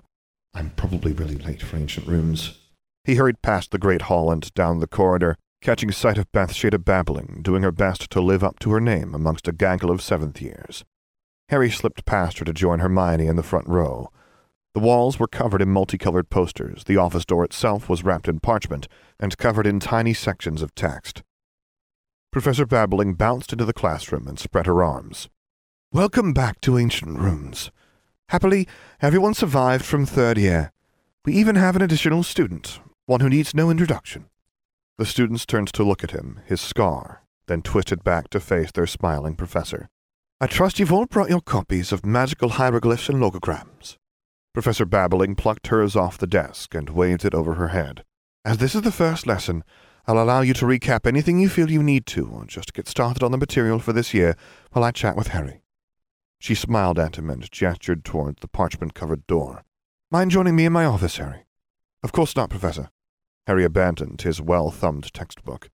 I'm 0.53 0.69
probably 0.75 1.13
really 1.13 1.37
late 1.37 1.63
for 1.63 1.77
ancient 1.77 2.05
runes. 2.05 2.59
He 3.03 3.15
hurried 3.15 3.41
past 3.41 3.71
the 3.71 3.79
great 3.79 4.03
hall 4.03 4.29
and 4.31 4.53
down 4.53 4.81
the 4.81 4.85
corridor, 4.85 5.35
catching 5.67 5.91
sight 5.91 6.17
of 6.17 6.31
Bathsheda 6.31 6.79
babbling, 6.79 7.41
doing 7.41 7.61
her 7.61 7.73
best 7.73 8.09
to 8.11 8.21
live 8.21 8.41
up 8.41 8.57
to 8.57 8.71
her 8.71 8.79
name 8.79 9.13
amongst 9.13 9.49
a 9.49 9.51
gaggle 9.51 9.91
of 9.91 10.01
seventh 10.01 10.41
years. 10.41 10.85
Harry 11.49 11.69
slipped 11.69 12.05
past 12.05 12.39
her 12.39 12.45
to 12.45 12.53
join 12.53 12.79
Hermione 12.79 13.27
in 13.27 13.35
the 13.35 13.43
front 13.43 13.67
row. 13.67 14.09
The 14.73 14.79
walls 14.79 15.19
were 15.19 15.27
covered 15.27 15.61
in 15.61 15.67
multicolored 15.67 16.29
posters, 16.29 16.85
the 16.85 16.95
office 16.95 17.25
door 17.25 17.43
itself 17.43 17.89
was 17.89 18.01
wrapped 18.01 18.29
in 18.29 18.39
parchment 18.39 18.87
and 19.19 19.37
covered 19.37 19.67
in 19.67 19.81
tiny 19.81 20.13
sections 20.13 20.61
of 20.61 20.73
text. 20.73 21.21
Professor 22.31 22.65
Babbling 22.65 23.15
bounced 23.15 23.51
into 23.51 23.65
the 23.65 23.73
classroom 23.73 24.25
and 24.25 24.39
spread 24.39 24.67
her 24.67 24.81
arms. 24.81 25.27
Welcome 25.91 26.31
back 26.31 26.61
to 26.61 26.77
Ancient 26.77 27.19
Runes. 27.19 27.71
Happily, 28.29 28.69
everyone 29.01 29.33
survived 29.33 29.83
from 29.83 30.05
third 30.05 30.37
year. 30.37 30.71
We 31.25 31.33
even 31.33 31.57
have 31.57 31.75
an 31.75 31.81
additional 31.81 32.23
student, 32.23 32.79
one 33.05 33.19
who 33.19 33.27
needs 33.27 33.53
no 33.53 33.69
introduction. 33.69 34.29
The 34.97 35.05
students 35.05 35.45
turned 35.45 35.71
to 35.73 35.83
look 35.83 36.03
at 36.03 36.11
him, 36.11 36.41
his 36.45 36.59
scar, 36.59 37.23
then 37.45 37.61
twisted 37.61 38.03
back 38.03 38.29
to 38.31 38.39
face 38.39 38.71
their 38.71 38.87
smiling 38.87 39.35
professor. 39.35 39.89
I 40.41 40.47
trust 40.47 40.79
you've 40.79 40.91
all 40.91 41.05
brought 41.05 41.29
your 41.29 41.41
copies 41.41 41.91
of 41.91 42.05
magical 42.05 42.49
hieroglyphs 42.49 43.07
and 43.07 43.21
logograms. 43.21 43.97
Professor 44.55 44.85
Babbling 44.85 45.35
plucked 45.35 45.67
hers 45.67 45.95
off 45.95 46.17
the 46.17 46.25
desk 46.25 46.73
and 46.73 46.89
waved 46.89 47.25
it 47.25 47.35
over 47.35 47.55
her 47.55 47.67
head. 47.67 48.03
As 48.43 48.57
this 48.57 48.73
is 48.73 48.81
the 48.81 48.91
first 48.91 49.27
lesson, 49.27 49.63
I'll 50.07 50.17
allow 50.21 50.41
you 50.41 50.55
to 50.55 50.65
recap 50.65 51.05
anything 51.05 51.39
you 51.39 51.49
feel 51.49 51.69
you 51.69 51.83
need 51.83 52.07
to, 52.07 52.27
or 52.27 52.45
just 52.45 52.73
get 52.73 52.87
started 52.87 53.21
on 53.21 53.31
the 53.31 53.37
material 53.37 53.77
for 53.77 53.93
this 53.93 54.15
year 54.15 54.35
while 54.71 54.83
I 54.83 54.89
chat 54.89 55.15
with 55.15 55.27
Harry. 55.27 55.61
She 56.39 56.55
smiled 56.55 56.97
at 56.97 57.17
him 57.17 57.29
and 57.29 57.51
gestured 57.51 58.03
toward 58.03 58.37
the 58.37 58.47
parchment 58.47 58.95
covered 58.95 59.27
door. 59.27 59.63
Mind 60.09 60.31
joining 60.31 60.55
me 60.55 60.65
in 60.65 60.73
my 60.73 60.85
office, 60.85 61.17
Harry? 61.17 61.45
Of 62.01 62.11
course 62.11 62.35
not, 62.35 62.49
Professor. 62.49 62.89
Harry 63.47 63.63
abandoned 63.63 64.21
his 64.21 64.41
well 64.41 64.69
thumbed 64.69 65.11
textbook. 65.13 65.69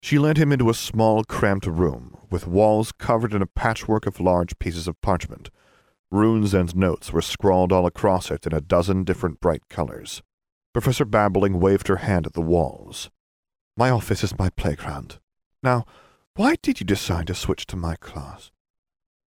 She 0.00 0.16
led 0.16 0.36
him 0.38 0.52
into 0.52 0.70
a 0.70 0.74
small, 0.74 1.24
cramped 1.24 1.66
room, 1.66 2.16
with 2.30 2.46
walls 2.46 2.92
covered 2.92 3.34
in 3.34 3.42
a 3.42 3.46
patchwork 3.46 4.06
of 4.06 4.20
large 4.20 4.56
pieces 4.60 4.86
of 4.86 5.00
parchment. 5.00 5.50
Runes 6.12 6.54
and 6.54 6.74
notes 6.76 7.12
were 7.12 7.20
scrawled 7.20 7.72
all 7.72 7.84
across 7.84 8.30
it 8.30 8.46
in 8.46 8.54
a 8.54 8.60
dozen 8.60 9.02
different 9.02 9.40
bright 9.40 9.68
colors. 9.68 10.22
Professor 10.72 11.04
Babbling 11.04 11.58
waved 11.58 11.88
her 11.88 11.96
hand 11.96 12.26
at 12.26 12.34
the 12.34 12.40
walls. 12.40 13.10
My 13.76 13.90
office 13.90 14.22
is 14.22 14.38
my 14.38 14.48
playground. 14.50 15.18
Now, 15.64 15.84
why 16.36 16.54
did 16.62 16.78
you 16.78 16.86
decide 16.86 17.26
to 17.26 17.34
switch 17.34 17.66
to 17.66 17.76
my 17.76 17.96
class? 17.96 18.52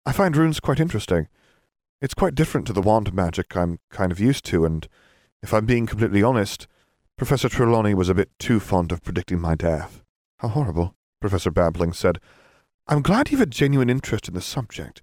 I 0.07 0.13
find 0.13 0.35
runes 0.35 0.61
quite 0.61 0.81
interesting. 0.81 1.29
It's 2.01 2.15
quite 2.15 2.35
different 2.35 2.67
to 2.69 2.73
the 2.73 2.81
wand 2.81 3.13
magic 3.13 3.55
I'm 3.55 3.81
kind 3.91 4.11
of 4.11 4.19
used 4.19 4.47
to, 4.47 4.65
and 4.65 4.89
if 5.43 5.53
I'm 5.53 5.67
being 5.67 5.87
completely 5.87 6.23
honest, 6.23 6.67
Professor 7.17 7.49
Trelawney 7.49 7.95
was 7.95 8.09
a 8.09 8.15
bit 8.15 8.31
too 8.41 8.59
fond 8.59 8.91
of 8.91 9.01
predicting 9.01 9.41
my 9.41 9.55
death. 9.55 10.03
How 10.41 10.49
horrible, 10.49 10.97
Professor 11.21 11.53
Babbling 11.53 11.93
said. 11.93 12.19
I'm 12.89 13.03
glad 13.03 13.31
you've 13.31 13.41
a 13.41 13.47
genuine 13.47 13.89
interest 13.89 14.27
in 14.27 14.35
the 14.35 14.41
subject. 14.41 15.01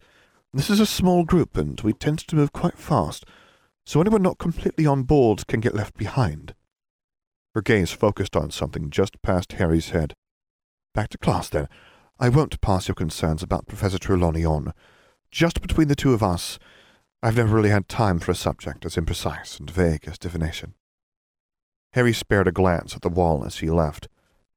This 0.54 0.70
is 0.70 0.82
a 0.82 0.86
small 0.86 1.24
group, 1.24 1.56
and 1.56 1.80
we 1.80 1.94
tend 1.94 2.20
to 2.20 2.36
move 2.36 2.52
quite 2.52 2.78
fast, 2.78 3.24
so 3.86 4.02
anyone 4.02 4.22
not 4.22 4.40
completely 4.40 4.86
on 4.86 5.04
board 5.04 5.48
can 5.48 5.62
get 5.62 5.74
left 5.74 5.98
behind. 5.98 6.54
Her 7.56 7.62
gaze 7.62 7.92
focused 7.92 8.36
on 8.36 8.52
something 8.52 8.90
just 8.90 9.22
past 9.22 9.54
Harry's 9.54 9.92
head. 9.92 10.14
Back 10.94 11.12
to 11.12 11.18
class, 11.18 11.48
then. 11.48 11.70
I 12.20 12.28
won't 12.28 12.60
pass 12.60 12.90
your 12.90 12.96
concerns 12.96 13.42
about 13.42 13.68
Professor 13.68 13.98
Trelawney 13.98 14.44
on. 14.44 14.74
Just 15.32 15.62
between 15.62 15.88
the 15.88 15.96
two 15.96 16.14
of 16.14 16.22
us, 16.22 16.60
I've 17.24 17.38
never 17.38 17.56
really 17.56 17.70
had 17.70 17.88
time 17.88 18.20
for 18.20 18.32
a 18.32 18.36
subject 18.36 18.86
as 18.86 18.98
imprecise 18.98 19.58
and 19.62 19.72
vague 19.72 20.10
as 20.10 20.18
divination. 20.18 20.74
Harry 21.94 22.14
spared 22.14 22.48
a 22.48 22.52
glance 22.52 22.96
at 22.96 23.02
the 23.02 23.10
wall 23.10 23.44
as 23.46 23.58
he 23.58 23.70
left. 23.70 24.08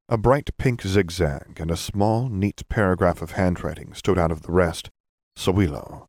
A 0.08 0.16
bright 0.16 0.50
pink 0.56 0.82
zigzag 0.82 1.58
and 1.58 1.70
a 1.70 1.76
small, 1.76 2.28
neat 2.28 2.62
paragraph 2.68 3.22
of 3.22 3.32
handwriting 3.32 3.92
stood 3.94 4.18
out 4.18 4.30
of 4.30 4.42
the 4.42 4.52
rest. 4.52 4.90
Sowilo. 5.36 6.06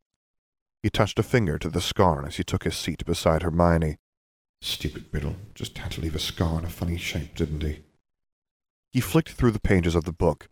He 0.83 0.89
touched 0.89 1.17
a 1.17 1.23
finger 1.23 1.57
to 1.57 1.69
the 1.69 1.81
scar 1.81 2.25
as 2.27 2.35
he 2.35 2.43
took 2.43 2.63
his 2.63 2.75
seat 2.75 3.03
beside 3.05 3.41
Hermione. 3.41 3.97
Stupid 4.61 5.05
riddle. 5.11 5.35
Just 5.55 5.77
had 5.79 5.91
to 5.93 6.01
leave 6.01 6.15
a 6.15 6.19
scar 6.19 6.59
in 6.59 6.65
a 6.65 6.69
funny 6.69 6.97
shape, 6.97 7.35
didn't 7.35 7.63
he? 7.63 7.83
He 8.91 9.01
flicked 9.01 9.31
through 9.31 9.51
the 9.51 9.59
pages 9.59 9.95
of 9.95 10.03
the 10.03 10.13
book, 10.13 10.47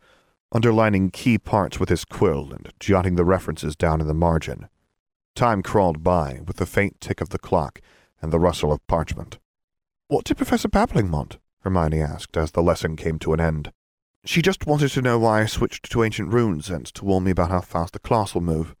underlining 0.50 1.10
key 1.10 1.38
parts 1.38 1.78
with 1.78 1.88
his 1.88 2.04
quill 2.04 2.52
and 2.52 2.72
jotting 2.80 3.14
the 3.14 3.24
references 3.24 3.76
down 3.76 4.00
in 4.00 4.08
the 4.08 4.14
margin. 4.14 4.68
Time 5.36 5.62
crawled 5.62 6.02
by 6.02 6.40
with 6.46 6.56
the 6.56 6.66
faint 6.66 7.00
tick 7.00 7.20
of 7.20 7.28
the 7.28 7.38
clock 7.38 7.80
and 8.20 8.32
the 8.32 8.40
rustle 8.40 8.72
of 8.72 8.84
parchment. 8.86 9.38
What 10.08 10.26
did 10.26 10.36
Professor 10.36 10.68
Babbling 10.68 11.10
want? 11.10 11.38
Hermione 11.60 12.02
asked 12.02 12.36
as 12.36 12.50
the 12.50 12.62
lesson 12.62 12.94
came 12.94 13.18
to 13.20 13.32
an 13.32 13.40
end. 13.40 13.72
She 14.26 14.42
just 14.42 14.66
wanted 14.66 14.90
to 14.90 15.02
know 15.02 15.18
why 15.18 15.40
I 15.40 15.46
switched 15.46 15.90
to 15.90 16.04
ancient 16.04 16.30
runes 16.30 16.68
and 16.68 16.84
to 16.86 17.04
warn 17.06 17.24
me 17.24 17.30
about 17.30 17.50
how 17.50 17.62
fast 17.62 17.94
the 17.94 17.98
class 17.98 18.34
will 18.34 18.42
move. 18.42 18.74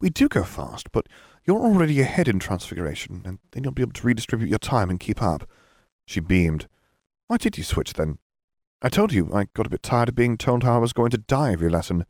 We 0.00 0.08
do 0.08 0.28
go 0.28 0.44
fast, 0.44 0.90
but 0.92 1.08
you're 1.44 1.60
already 1.60 2.00
ahead 2.00 2.26
in 2.26 2.38
Transfiguration, 2.38 3.22
and 3.26 3.38
then 3.52 3.64
you'll 3.64 3.72
be 3.72 3.82
able 3.82 3.92
to 3.92 4.06
redistribute 4.06 4.48
your 4.48 4.58
time 4.58 4.88
and 4.88 4.98
keep 4.98 5.22
up. 5.22 5.48
She 6.06 6.20
beamed. 6.20 6.68
Why 7.26 7.36
did 7.36 7.58
you 7.58 7.64
switch 7.64 7.92
then? 7.92 8.18
I 8.80 8.88
told 8.88 9.12
you 9.12 9.30
I 9.34 9.48
got 9.52 9.66
a 9.66 9.70
bit 9.70 9.82
tired 9.82 10.08
of 10.08 10.14
being 10.14 10.38
told 10.38 10.62
how 10.62 10.76
I 10.76 10.78
was 10.78 10.94
going 10.94 11.10
to 11.10 11.18
die 11.18 11.52
every 11.52 11.68
lesson. 11.68 12.06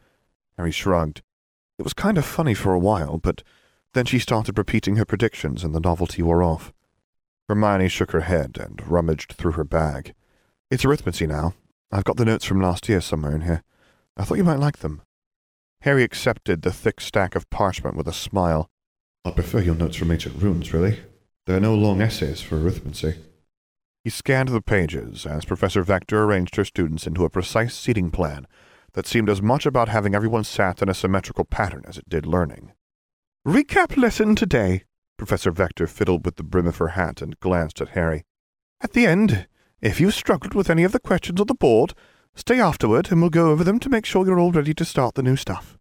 Harry 0.57 0.71
shrugged. 0.71 1.23
It 1.81 1.83
was 1.83 1.95
kind 1.95 2.17
of 2.17 2.25
funny 2.25 2.55
for 2.55 2.73
a 2.73 2.79
while, 2.79 3.19
but 3.19 3.43
then 3.93 4.07
she 4.07 4.21
started 4.21 4.57
repeating 4.57 4.97
her 4.97 5.05
predictions 5.05 5.65
and 5.65 5.75
the 5.75 5.81
novelty 5.81 6.23
wore 6.23 6.43
off. 6.45 6.73
Hermione 7.49 7.89
shook 7.89 8.11
her 8.11 8.23
head 8.23 8.59
and 8.61 8.83
rummaged 8.87 9.33
through 9.33 9.53
her 9.53 9.65
bag. 9.65 10.15
It's 10.71 10.85
arithmancy 10.85 11.29
now. 11.29 11.55
I've 11.93 12.05
got 12.05 12.17
the 12.17 12.25
notes 12.25 12.45
from 12.45 12.61
last 12.61 12.89
year 12.89 13.01
somewhere 13.01 13.35
in 13.35 13.43
here. 13.43 13.63
I 14.17 14.25
thought 14.25 14.39
you 14.39 14.45
might 14.45 14.59
like 14.59 14.79
them. 14.79 15.03
Harry 15.83 16.03
accepted 16.03 16.63
the 16.63 16.73
thick 16.73 17.01
stack 17.01 17.37
of 17.37 17.49
parchment 17.51 17.97
with 17.97 18.09
a 18.09 18.13
smile. 18.13 18.69
I 19.25 19.31
prefer 19.31 19.61
your 19.61 19.75
notes 19.75 19.97
from 19.97 20.11
ancient 20.11 20.43
runes, 20.43 20.73
really. 20.73 21.01
There 21.47 21.57
are 21.57 21.61
no 21.61 21.75
long 21.75 22.01
essays 22.01 22.41
for 22.41 22.57
arithmancy. 22.57 23.19
He 24.03 24.11
scanned 24.11 24.49
the 24.49 24.61
pages 24.61 25.27
as 25.27 25.45
Professor 25.45 25.83
Vector 25.83 26.25
arranged 26.25 26.57
her 26.57 26.65
students 26.65 27.07
into 27.07 27.25
a 27.25 27.31
precise 27.31 27.75
seating 27.75 28.11
plan 28.11 28.47
that 28.95 29.07
seemed 29.07 29.29
as 29.29 29.43
much 29.43 29.67
about 29.67 29.89
having 29.89 30.15
everyone 30.15 30.45
sat 30.45 30.81
in 30.81 30.89
a 30.89 30.95
symmetrical 30.95 31.45
pattern 31.45 31.85
as 31.87 31.99
it 31.99 32.09
did 32.09 32.25
learning. 32.25 32.73
Recap 33.47 33.97
lesson 33.97 34.35
today. 34.35 34.85
Professor 35.17 35.51
Vector 35.51 35.87
fiddled 35.87 36.25
with 36.25 36.37
the 36.37 36.43
brim 36.43 36.67
of 36.67 36.77
her 36.79 36.89
hat 36.89 37.23
and 37.23 37.39
glanced 37.41 37.81
at 37.81 37.91
Harry. 37.91 38.25
At 38.81 38.93
the 38.93 39.07
end, 39.07 39.47
if 39.81 40.01
you 40.01 40.11
struggled 40.11 40.55
with 40.55 40.71
any 40.71 40.85
of 40.85 40.93
the 40.93 41.01
questions 41.01 41.41
on 41.41 41.47
the 41.47 41.55
board, 41.55 41.95
stay 42.35 42.61
afterward 42.61 43.11
and 43.11 43.21
we'll 43.21 43.31
go 43.31 43.51
over 43.51 43.65
them 43.65 43.79
to 43.81 43.89
make 43.89 44.05
sure 44.05 44.27
you're 44.27 44.39
all 44.39 44.53
ready 44.53 44.75
to 44.75 44.85
start 44.85 45.15
the 45.15 45.23
new 45.23 45.37
stuff. 45.37 45.79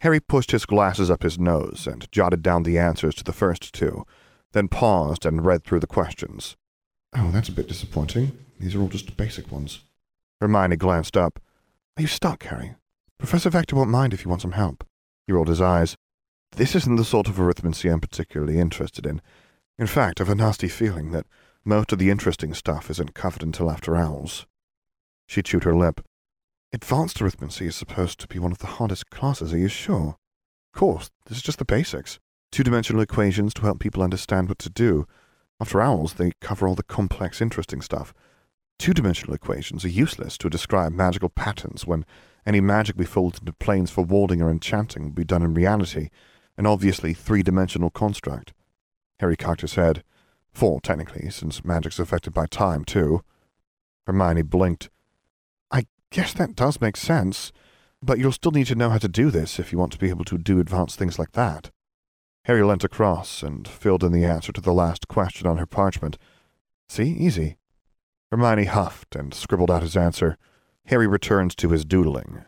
Harry 0.00 0.20
pushed 0.20 0.50
his 0.50 0.66
glasses 0.66 1.10
up 1.10 1.22
his 1.22 1.38
nose 1.38 1.86
and 1.86 2.10
jotted 2.10 2.42
down 2.42 2.64
the 2.64 2.78
answers 2.78 3.14
to 3.14 3.24
the 3.24 3.32
first 3.32 3.72
two, 3.72 4.04
then 4.52 4.68
paused 4.68 5.24
and 5.24 5.46
read 5.46 5.64
through 5.64 5.80
the 5.80 5.86
questions. 5.86 6.56
Oh, 7.14 7.30
that's 7.30 7.48
a 7.48 7.52
bit 7.52 7.68
disappointing. 7.68 8.36
These 8.58 8.74
are 8.74 8.80
all 8.80 8.88
just 8.88 9.16
basic 9.16 9.50
ones. 9.52 9.80
Hermione 10.40 10.76
glanced 10.76 11.16
up. 11.16 11.40
Are 11.96 12.02
you 12.02 12.08
stuck, 12.08 12.42
Harry? 12.44 12.74
Professor 13.18 13.50
Vector 13.50 13.76
won't 13.76 13.90
mind 13.90 14.12
if 14.12 14.24
you 14.24 14.28
want 14.28 14.42
some 14.42 14.52
help. 14.52 14.84
He 15.26 15.32
rolled 15.32 15.48
his 15.48 15.60
eyes. 15.60 15.96
This 16.56 16.74
isn't 16.74 16.96
the 16.96 17.04
sort 17.04 17.28
of 17.28 17.36
arithmancy 17.36 17.90
I'm 17.90 18.00
particularly 18.00 18.58
interested 18.58 19.06
in. 19.06 19.22
In 19.78 19.86
fact, 19.86 20.20
I've 20.20 20.28
a 20.28 20.34
nasty 20.34 20.68
feeling 20.68 21.10
that 21.12 21.26
most 21.64 21.92
of 21.92 21.98
the 21.98 22.10
interesting 22.10 22.52
stuff 22.52 22.90
isn't 22.90 23.14
covered 23.14 23.42
until 23.42 23.70
after 23.70 23.96
owls. 23.96 24.46
She 25.26 25.42
chewed 25.42 25.64
her 25.64 25.74
lip. 25.74 26.04
Advanced 26.70 27.18
arithmancy 27.18 27.66
is 27.66 27.76
supposed 27.76 28.20
to 28.20 28.28
be 28.28 28.38
one 28.38 28.52
of 28.52 28.58
the 28.58 28.66
hardest 28.66 29.08
classes, 29.08 29.54
are 29.54 29.58
you 29.58 29.68
sure? 29.68 30.16
Of 30.74 30.78
course, 30.78 31.10
this 31.26 31.38
is 31.38 31.42
just 31.42 31.58
the 31.58 31.64
basics. 31.64 32.18
Two-dimensional 32.50 33.00
equations 33.00 33.54
to 33.54 33.62
help 33.62 33.80
people 33.80 34.02
understand 34.02 34.50
what 34.50 34.58
to 34.58 34.70
do, 34.70 35.06
after 35.58 35.80
owls, 35.80 36.14
they 36.14 36.32
cover 36.40 36.68
all 36.68 36.74
the 36.74 36.82
complex, 36.82 37.40
interesting 37.40 37.80
stuff. 37.80 38.12
Two 38.78 38.92
dimensional 38.92 39.34
equations 39.34 39.84
are 39.84 39.88
useless 39.88 40.36
to 40.38 40.50
describe 40.50 40.92
magical 40.92 41.28
patterns 41.30 41.86
when 41.86 42.04
any 42.44 42.60
magic 42.60 42.96
we 42.98 43.06
fold 43.06 43.38
into 43.38 43.52
planes 43.54 43.90
for 43.90 44.04
warding 44.04 44.42
or 44.42 44.50
enchanting 44.50 45.04
will 45.04 45.12
be 45.12 45.24
done 45.24 45.42
in 45.42 45.54
reality, 45.54 46.10
an 46.56 46.66
obviously 46.66 47.14
three 47.14 47.42
dimensional 47.42 47.90
construct. 47.90 48.52
Harry 49.20 49.36
cocked 49.36 49.62
his 49.62 49.74
head. 49.74 50.02
Four, 50.52 50.80
technically, 50.80 51.30
since 51.30 51.64
magic's 51.64 51.98
affected 51.98 52.34
by 52.34 52.46
time, 52.46 52.84
too. 52.84 53.22
Hermione 54.06 54.42
blinked. 54.42 54.90
I 55.70 55.86
guess 56.10 56.32
that 56.34 56.54
does 56.54 56.80
make 56.80 56.96
sense, 56.96 57.52
but 58.02 58.18
you'll 58.18 58.32
still 58.32 58.50
need 58.50 58.66
to 58.66 58.74
know 58.74 58.90
how 58.90 58.98
to 58.98 59.08
do 59.08 59.30
this 59.30 59.58
if 59.58 59.72
you 59.72 59.78
want 59.78 59.92
to 59.92 59.98
be 59.98 60.10
able 60.10 60.24
to 60.26 60.38
do 60.38 60.60
advanced 60.60 60.98
things 60.98 61.18
like 61.18 61.32
that. 61.32 61.70
Harry 62.44 62.62
leant 62.62 62.84
across 62.84 63.42
and 63.42 63.68
filled 63.68 64.02
in 64.02 64.12
the 64.12 64.24
answer 64.24 64.52
to 64.52 64.60
the 64.60 64.72
last 64.72 65.08
question 65.08 65.46
on 65.46 65.58
her 65.58 65.66
parchment. 65.66 66.18
See, 66.88 67.04
easy. 67.04 67.56
Hermione 68.30 68.64
huffed 68.64 69.14
and 69.14 69.32
scribbled 69.32 69.70
out 69.70 69.82
his 69.82 69.96
answer. 69.96 70.36
Harry 70.86 71.06
returned 71.06 71.56
to 71.56 71.70
his 71.70 71.84
doodling. 71.84 72.44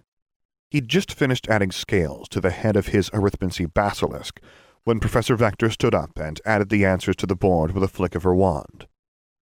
He'd 0.75 0.89
just 0.89 1.15
finished 1.15 1.47
adding 1.49 1.71
scales 1.71 2.29
to 2.31 2.41
the 2.41 2.51
head 2.51 2.75
of 2.75 2.89
his 2.89 3.09
arithmancy 3.11 3.73
basilisk 3.73 4.41
when 4.83 4.99
Professor 4.99 5.37
Vector 5.37 5.71
stood 5.71 5.95
up 5.95 6.19
and 6.19 6.41
added 6.45 6.69
the 6.69 6.85
answers 6.85 7.15
to 7.15 7.27
the 7.27 7.37
board 7.37 7.71
with 7.71 7.85
a 7.85 7.89
flick 7.89 8.17
of 8.17 8.25
her 8.25 8.35
wand. 8.35 8.89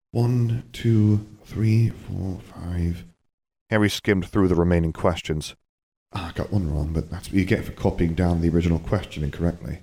One, 0.09 0.63
two, 0.73 1.27
three, 1.45 1.89
four, 1.89 2.39
five. 2.39 3.05
Harry 3.69 3.87
skimmed 3.87 4.29
through 4.29 4.47
the 4.47 4.55
remaining 4.55 4.93
questions. 4.93 5.55
Ah, 6.11 6.29
I 6.29 6.31
got 6.31 6.51
one 6.51 6.73
wrong, 6.73 6.91
but 6.91 7.11
that's 7.11 7.27
what 7.27 7.37
you 7.37 7.45
get 7.45 7.65
for 7.65 7.71
copying 7.73 8.15
down 8.15 8.41
the 8.41 8.49
original 8.49 8.79
question 8.79 9.23
incorrectly. 9.23 9.81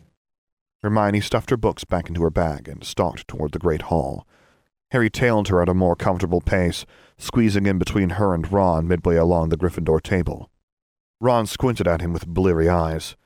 Hermione 0.82 1.20
stuffed 1.20 1.50
her 1.50 1.56
books 1.56 1.84
back 1.84 2.08
into 2.08 2.24
her 2.24 2.30
bag 2.30 2.66
and 2.66 2.82
stalked 2.82 3.28
toward 3.28 3.52
the 3.52 3.60
great 3.60 3.82
hall. 3.82 4.26
Harry 4.90 5.08
tailed 5.08 5.46
her 5.46 5.62
at 5.62 5.68
a 5.68 5.72
more 5.72 5.94
comfortable 5.94 6.40
pace, 6.40 6.84
squeezing 7.16 7.66
in 7.66 7.78
between 7.78 8.10
her 8.10 8.34
and 8.34 8.50
Ron 8.50 8.88
midway 8.88 9.14
along 9.14 9.50
the 9.50 9.56
Gryffindor 9.56 10.02
table. 10.02 10.50
Ron 11.20 11.46
squinted 11.46 11.88
at 11.88 12.00
him 12.00 12.12
with 12.12 12.26
bleary 12.26 12.68
eyes. 12.68 13.16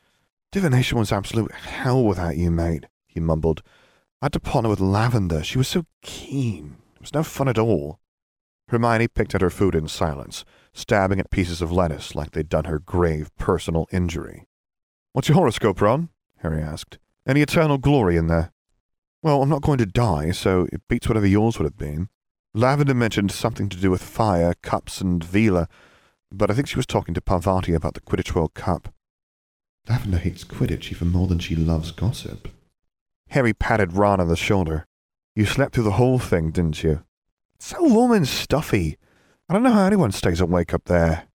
Divination 0.51 0.99
was 0.99 1.13
absolute 1.13 1.53
hell 1.53 2.03
without 2.03 2.37
you, 2.37 2.51
mate, 2.51 2.87
he 3.07 3.21
mumbled. 3.21 3.63
I 4.21 4.27
had 4.27 4.33
to 4.35 4.41
partner 4.41 4.71
with 4.71 4.81
Lavender. 4.81 5.43
She 5.43 5.59
was 5.59 5.69
so 5.69 5.85
keen. 6.03 6.77
It 6.95 7.01
was 7.01 7.15
no 7.15 7.23
fun 7.23 7.49
at 7.49 7.59
all. 7.59 7.99
Hermione 8.69 9.09
picked 9.09 9.35
at 9.35 9.41
her 9.41 9.51
food 9.51 9.75
in 9.75 9.89
silence, 9.89 10.45
stabbing 10.73 11.21
at 11.21 11.31
pieces 11.31 11.61
of 11.61 11.73
lettuce 11.73 12.15
like 12.15 12.31
they'd 12.31 12.49
done 12.49 12.65
her 12.65 12.79
grave 12.79 13.31
personal 13.37 13.87
injury. 13.93 14.47
What's 15.13 15.29
your 15.29 15.37
horoscope, 15.37 15.81
Ron? 15.81 16.09
Harry 16.39 16.63
asked. 16.63 16.99
Any 17.27 17.43
eternal 17.43 17.79
glory 17.79 18.17
in 18.17 18.29
there? 18.29 18.53
Well, 19.23 19.43
I'm 19.43 19.49
not 19.49 19.63
going 19.63 19.79
to 19.79 19.87
die, 19.87 20.31
so 20.31 20.67
it 20.73 20.83
beats 20.89 21.09
whatever 21.09 21.27
yours 21.27 21.59
would 21.59 21.67
have 21.67 21.77
been. 21.77 22.09
Lavender 22.55 22.95
mentioned 22.95 23.31
something 23.31 23.69
to 23.69 23.77
do 23.77 23.91
with 23.91 24.03
fire, 24.03 24.55
cups, 24.63 25.01
and 25.01 25.25
Veela, 25.25 25.69
but 26.37 26.51
I 26.51 26.55
think 26.55 26.69
she 26.69 26.77
was 26.77 26.87
talking 26.87 27.15
to 27.15 27.21
Parvati 27.21 27.75
about 27.75 27.95
the 27.95 28.01
Quidditch 28.01 28.35
World 28.35 28.55
Cup. 28.55 28.93
Lavender 29.89 30.19
hates 30.19 30.45
Quidditch 30.45 30.93
even 30.93 31.09
more 31.09 31.27
than 31.27 31.39
she 31.39 31.57
loves 31.57 31.91
gossip. 31.91 32.49
Harry 33.31 33.53
patted 33.53 33.95
Ron 33.95 34.21
on 34.21 34.29
the 34.29 34.37
shoulder. 34.37 34.87
You 35.35 35.47
slept 35.47 35.75
through 35.75 35.85
the 35.85 35.93
whole 35.93 36.19
thing, 36.19 36.51
didn't 36.51 36.83
you? 36.83 37.05
It's 37.57 37.67
so 37.67 37.83
warm 37.83 38.12
and 38.12 38.29
stuffy. 38.29 38.99
I 39.49 39.55
don't 39.55 39.62
know 39.62 39.73
how 39.73 39.87
anyone 39.87 40.12
stays 40.12 40.41
awake 40.41 40.73
up 40.75 40.85
there. 40.85 41.29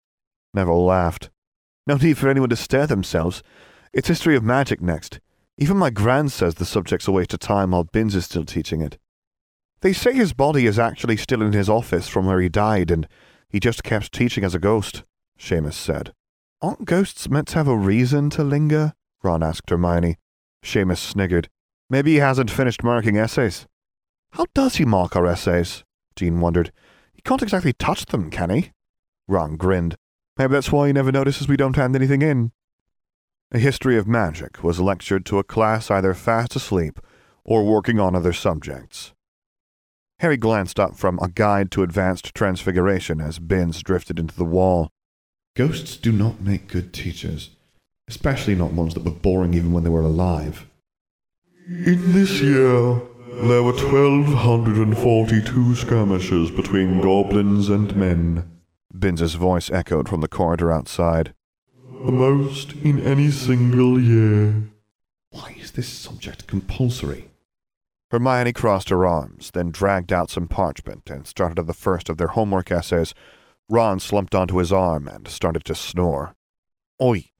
Neville 0.52 0.84
laughed. 0.84 1.30
No 1.86 1.96
need 1.96 2.18
for 2.18 2.28
anyone 2.28 2.48
to 2.50 2.56
stir 2.56 2.86
themselves. 2.86 3.42
It's 3.92 4.08
history 4.08 4.36
of 4.36 4.42
magic 4.42 4.80
next. 4.80 5.20
Even 5.56 5.76
my 5.76 5.90
gran 5.90 6.28
says 6.28 6.56
the 6.56 6.64
subject's 6.64 7.06
a 7.06 7.12
waste 7.12 7.32
of 7.32 7.40
time 7.40 7.70
while 7.70 7.84
Binns 7.84 8.14
is 8.14 8.24
still 8.24 8.44
teaching 8.44 8.80
it. 8.80 8.98
They 9.80 9.92
say 9.92 10.12
his 10.12 10.32
body 10.32 10.66
is 10.66 10.78
actually 10.78 11.16
still 11.16 11.42
in 11.42 11.52
his 11.52 11.68
office 11.68 12.08
from 12.08 12.26
where 12.26 12.40
he 12.40 12.48
died, 12.48 12.90
and 12.90 13.06
he 13.54 13.60
just 13.60 13.84
kept 13.84 14.10
teaching 14.10 14.42
as 14.42 14.56
a 14.56 14.58
ghost, 14.58 15.04
Seamus 15.38 15.74
said. 15.74 16.12
Aren't 16.60 16.86
ghosts 16.86 17.30
meant 17.30 17.46
to 17.48 17.54
have 17.54 17.68
a 17.68 17.76
reason 17.76 18.28
to 18.30 18.42
linger? 18.42 18.94
Ron 19.22 19.44
asked 19.44 19.70
Hermione. 19.70 20.16
Seamus 20.64 20.98
sniggered. 20.98 21.48
Maybe 21.88 22.14
he 22.14 22.16
hasn't 22.16 22.50
finished 22.50 22.82
marking 22.82 23.16
essays. 23.16 23.68
How 24.32 24.46
does 24.54 24.74
he 24.74 24.84
mark 24.84 25.14
our 25.14 25.24
essays? 25.24 25.84
Dean 26.16 26.40
wondered. 26.40 26.72
He 27.12 27.22
can't 27.22 27.44
exactly 27.44 27.72
touch 27.72 28.06
them, 28.06 28.28
can 28.28 28.50
he? 28.50 28.72
Ron 29.28 29.54
grinned. 29.56 29.94
Maybe 30.36 30.52
that's 30.52 30.72
why 30.72 30.88
he 30.88 30.92
never 30.92 31.12
notices 31.12 31.46
we 31.46 31.56
don't 31.56 31.76
hand 31.76 31.94
anything 31.94 32.22
in. 32.22 32.50
A 33.52 33.60
history 33.60 33.96
of 33.96 34.08
magic 34.08 34.64
was 34.64 34.80
lectured 34.80 35.24
to 35.26 35.38
a 35.38 35.44
class 35.44 35.92
either 35.92 36.12
fast 36.12 36.56
asleep 36.56 36.98
or 37.44 37.62
working 37.64 38.00
on 38.00 38.16
other 38.16 38.32
subjects. 38.32 39.13
Harry 40.24 40.38
glanced 40.38 40.80
up 40.80 40.96
from 40.96 41.18
a 41.20 41.28
guide 41.28 41.70
to 41.70 41.82
advanced 41.82 42.34
transfiguration 42.34 43.20
as 43.20 43.38
Binns 43.38 43.82
drifted 43.82 44.18
into 44.18 44.34
the 44.34 44.42
wall. 44.42 44.88
Ghosts 45.54 45.98
do 45.98 46.12
not 46.12 46.40
make 46.40 46.66
good 46.66 46.94
teachers, 46.94 47.50
especially 48.08 48.54
not 48.54 48.72
ones 48.72 48.94
that 48.94 49.04
were 49.04 49.10
boring 49.10 49.52
even 49.52 49.70
when 49.70 49.84
they 49.84 49.90
were 49.90 50.00
alive. 50.00 50.66
In 51.68 52.14
this 52.14 52.40
year, 52.40 53.02
there 53.42 53.62
were 53.62 53.74
1,242 53.74 55.74
skirmishes 55.74 56.50
between 56.50 57.02
goblins 57.02 57.68
and 57.68 57.94
men. 57.94 58.50
Binns's 58.98 59.34
voice 59.34 59.70
echoed 59.70 60.08
from 60.08 60.22
the 60.22 60.26
corridor 60.26 60.72
outside. 60.72 61.34
The 62.02 62.10
most 62.10 62.72
in 62.72 62.98
any 62.98 63.30
single 63.30 64.00
year. 64.00 64.70
Why 65.28 65.54
is 65.60 65.72
this 65.72 65.90
subject 65.90 66.46
compulsory? 66.46 67.28
Hermione 68.14 68.52
crossed 68.52 68.90
her 68.90 69.04
arms, 69.04 69.50
then 69.50 69.72
dragged 69.72 70.12
out 70.12 70.30
some 70.30 70.46
parchment 70.46 71.10
and 71.10 71.26
started 71.26 71.58
on 71.58 71.66
the 71.66 71.74
first 71.74 72.08
of 72.08 72.16
their 72.16 72.28
homework 72.28 72.70
essays. 72.70 73.12
Ron 73.68 73.98
slumped 73.98 74.36
onto 74.36 74.58
his 74.58 74.72
arm 74.72 75.08
and 75.08 75.26
started 75.26 75.64
to 75.64 75.74
snore. 75.74 76.36
Oi! 77.02 77.32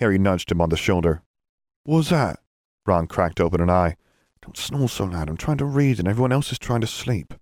Harry 0.00 0.16
nudged 0.16 0.50
him 0.50 0.62
on 0.62 0.70
the 0.70 0.76
shoulder. 0.78 1.22
What's 1.84 2.08
that? 2.08 2.40
Ron 2.86 3.08
cracked 3.08 3.42
open 3.42 3.60
an 3.60 3.68
eye. 3.68 3.96
Don't 4.40 4.56
snore 4.56 4.88
so 4.88 5.04
loud. 5.04 5.28
I'm 5.28 5.36
trying 5.36 5.58
to 5.58 5.66
read 5.66 5.98
and 5.98 6.08
everyone 6.08 6.32
else 6.32 6.50
is 6.50 6.58
trying 6.58 6.80
to 6.80 6.86
sleep. 6.86 7.34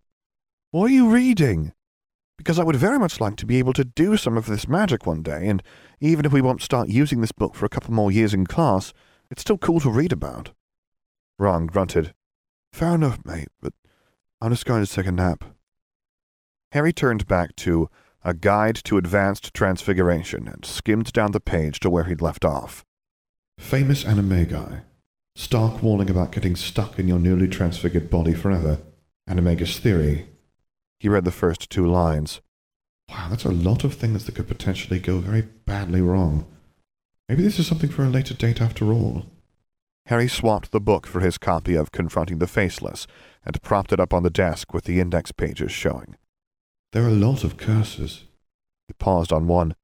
What 0.72 0.90
are 0.90 0.94
you 0.94 1.10
reading? 1.10 1.72
Because 2.38 2.58
I 2.58 2.64
would 2.64 2.74
very 2.74 2.98
much 2.98 3.20
like 3.20 3.36
to 3.36 3.46
be 3.46 3.60
able 3.60 3.74
to 3.74 3.84
do 3.84 4.16
some 4.16 4.36
of 4.36 4.46
this 4.46 4.66
magic 4.66 5.06
one 5.06 5.22
day, 5.22 5.46
and 5.46 5.62
even 6.00 6.24
if 6.24 6.32
we 6.32 6.40
won't 6.40 6.60
start 6.60 6.88
using 6.88 7.20
this 7.20 7.30
book 7.30 7.54
for 7.54 7.66
a 7.66 7.70
couple 7.70 7.94
more 7.94 8.10
years 8.10 8.34
in 8.34 8.48
class, 8.48 8.92
it's 9.30 9.42
still 9.42 9.58
cool 9.58 9.78
to 9.78 9.90
read 9.90 10.10
about. 10.10 10.50
Ron 11.38 11.66
grunted. 11.66 12.14
Fair 12.72 12.94
enough, 12.94 13.24
mate, 13.24 13.48
but 13.60 13.72
I'm 14.40 14.50
just 14.50 14.66
going 14.66 14.84
to 14.84 14.90
take 14.92 15.06
a 15.06 15.12
nap. 15.12 15.44
Harry 16.72 16.92
turned 16.92 17.26
back 17.26 17.56
to 17.56 17.90
A 18.24 18.32
Guide 18.32 18.76
to 18.84 18.96
Advanced 18.96 19.52
Transfiguration 19.52 20.46
and 20.48 20.64
skimmed 20.64 21.12
down 21.12 21.32
the 21.32 21.40
page 21.40 21.80
to 21.80 21.90
where 21.90 22.04
he'd 22.04 22.22
left 22.22 22.44
off. 22.44 22.84
Famous 23.58 24.04
animagi. 24.04 24.82
Stark 25.36 25.82
warning 25.82 26.10
about 26.10 26.32
getting 26.32 26.56
stuck 26.56 26.98
in 26.98 27.08
your 27.08 27.18
newly 27.18 27.48
transfigured 27.48 28.10
body 28.10 28.34
forever. 28.34 28.78
Animagus 29.28 29.78
theory. 29.78 30.28
He 30.98 31.08
read 31.08 31.24
the 31.24 31.30
first 31.30 31.70
two 31.70 31.86
lines. 31.86 32.40
Wow, 33.08 33.28
that's 33.30 33.44
a 33.44 33.50
lot 33.50 33.84
of 33.84 33.94
things 33.94 34.24
that 34.24 34.34
could 34.34 34.48
potentially 34.48 35.00
go 35.00 35.18
very 35.18 35.42
badly 35.42 36.00
wrong. 36.00 36.46
Maybe 37.28 37.42
this 37.42 37.58
is 37.58 37.66
something 37.66 37.90
for 37.90 38.04
a 38.04 38.08
later 38.08 38.34
date 38.34 38.60
after 38.60 38.92
all. 38.92 39.26
Harry 40.10 40.26
swapped 40.26 40.72
the 40.72 40.80
book 40.80 41.06
for 41.06 41.20
his 41.20 41.38
copy 41.38 41.76
of 41.76 41.92
Confronting 41.92 42.40
the 42.40 42.48
Faceless 42.48 43.06
and 43.44 43.62
propped 43.62 43.92
it 43.92 44.00
up 44.00 44.12
on 44.12 44.24
the 44.24 44.28
desk 44.28 44.74
with 44.74 44.82
the 44.82 44.98
index 44.98 45.30
pages 45.30 45.70
showing. 45.70 46.16
There 46.90 47.04
are 47.04 47.08
a 47.08 47.12
lot 47.12 47.44
of 47.44 47.56
curses. 47.56 48.24
He 48.88 48.94
paused 48.94 49.32
on 49.32 49.46
one. 49.46 49.76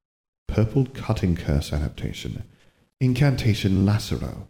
Purple 0.45 0.85
Cutting 0.87 1.37
Curse 1.37 1.71
adaptation. 1.71 2.43
Incantation 2.99 3.85
Lacero. 3.85 4.47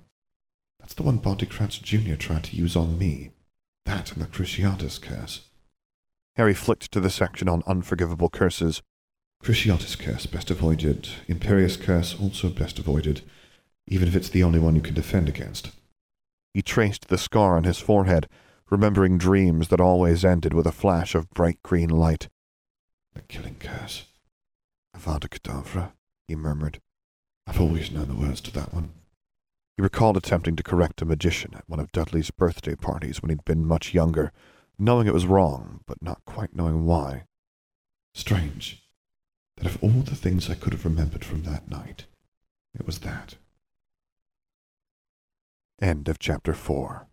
That's 0.79 0.95
the 0.95 1.03
one 1.03 1.19
Crouch 1.19 1.83
Jr. 1.83 2.15
tried 2.15 2.45
to 2.45 2.55
use 2.55 2.75
on 2.75 2.97
me. 2.97 3.29
That 3.85 4.11
and 4.13 4.21
the 4.23 4.25
Cruciatus 4.25 4.99
Curse. 4.99 5.41
Harry 6.37 6.55
flicked 6.55 6.91
to 6.91 6.99
the 6.99 7.11
section 7.11 7.47
on 7.47 7.61
unforgivable 7.67 8.29
curses. 8.29 8.81
Cruciatus 9.43 9.95
Curse, 9.95 10.25
best 10.25 10.49
avoided. 10.49 11.07
Imperius 11.29 11.79
Curse, 11.79 12.19
also 12.19 12.49
best 12.49 12.79
avoided, 12.79 13.21
even 13.87 14.07
if 14.07 14.15
it's 14.15 14.29
the 14.29 14.43
only 14.43 14.59
one 14.59 14.75
you 14.75 14.81
can 14.81 14.93
defend 14.93 15.29
against. 15.29 15.71
He 16.53 16.61
traced 16.61 17.07
the 17.07 17.17
scar 17.17 17.57
on 17.57 17.63
his 17.63 17.79
forehead, 17.79 18.27
remembering 18.69 19.17
dreams 19.17 19.69
that 19.69 19.79
always 19.79 20.25
ended 20.25 20.53
with 20.53 20.65
a 20.65 20.71
flash 20.71 21.15
of 21.15 21.29
bright 21.31 21.61
green 21.63 21.89
light. 21.89 22.29
The 23.13 23.21
Killing 23.21 23.55
Curse. 23.59 24.05
Avada 24.95 25.29
Kedavra, 25.29 25.91
he 26.27 26.35
murmured. 26.35 26.81
I've 27.45 27.61
always 27.61 27.91
known 27.91 28.07
the 28.07 28.15
words 28.15 28.41
to 28.41 28.51
that 28.53 28.73
one. 28.73 28.89
He 29.77 29.83
recalled 29.83 30.17
attempting 30.17 30.55
to 30.55 30.63
correct 30.63 31.01
a 31.01 31.05
magician 31.05 31.53
at 31.55 31.69
one 31.69 31.79
of 31.79 31.91
Dudley's 31.91 32.31
birthday 32.31 32.75
parties 32.75 33.21
when 33.21 33.29
he'd 33.29 33.45
been 33.45 33.65
much 33.65 33.93
younger, 33.93 34.31
knowing 34.79 35.07
it 35.07 35.13
was 35.13 35.27
wrong, 35.27 35.81
but 35.85 36.01
not 36.01 36.25
quite 36.25 36.55
knowing 36.55 36.85
why. 36.85 37.23
Strange 38.13 38.81
that 39.57 39.65
of 39.65 39.83
all 39.83 40.01
the 40.01 40.15
things 40.15 40.49
I 40.49 40.55
could 40.55 40.73
have 40.73 40.85
remembered 40.85 41.25
from 41.25 41.43
that 41.43 41.69
night, 41.69 42.05
it 42.73 42.85
was 42.85 42.99
that. 42.99 43.35
End 45.81 46.07
of 46.09 46.17
chapter 46.17 46.53
4. 46.53 47.07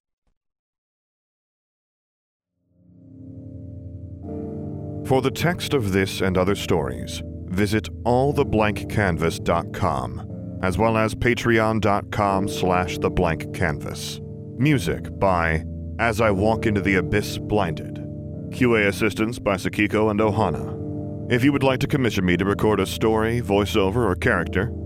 For 5.06 5.20
the 5.20 5.30
text 5.30 5.74
of 5.74 5.92
this 5.92 6.22
and 6.22 6.38
other 6.38 6.54
stories, 6.54 7.22
visit 7.48 7.90
alltheblankcanvas.com, 8.04 10.60
as 10.62 10.78
well 10.78 10.96
as 10.96 11.14
patreon.com 11.14 12.48
slash 12.48 12.96
theblankcanvas. 12.96 14.22
Music 14.58 15.18
by 15.18 15.62
As 15.98 16.22
I 16.22 16.30
Walk 16.30 16.64
Into 16.64 16.80
the 16.80 16.94
Abyss 16.94 17.36
Blinded. 17.36 17.96
QA 18.48 18.86
assistance 18.86 19.38
by 19.38 19.56
Sakiko 19.56 20.10
and 20.10 20.20
Ohana. 20.20 21.30
If 21.30 21.44
you 21.44 21.52
would 21.52 21.62
like 21.62 21.80
to 21.80 21.86
commission 21.86 22.24
me 22.24 22.38
to 22.38 22.46
record 22.46 22.80
a 22.80 22.86
story, 22.86 23.42
voiceover, 23.42 23.96
or 23.96 24.14
character, 24.14 24.72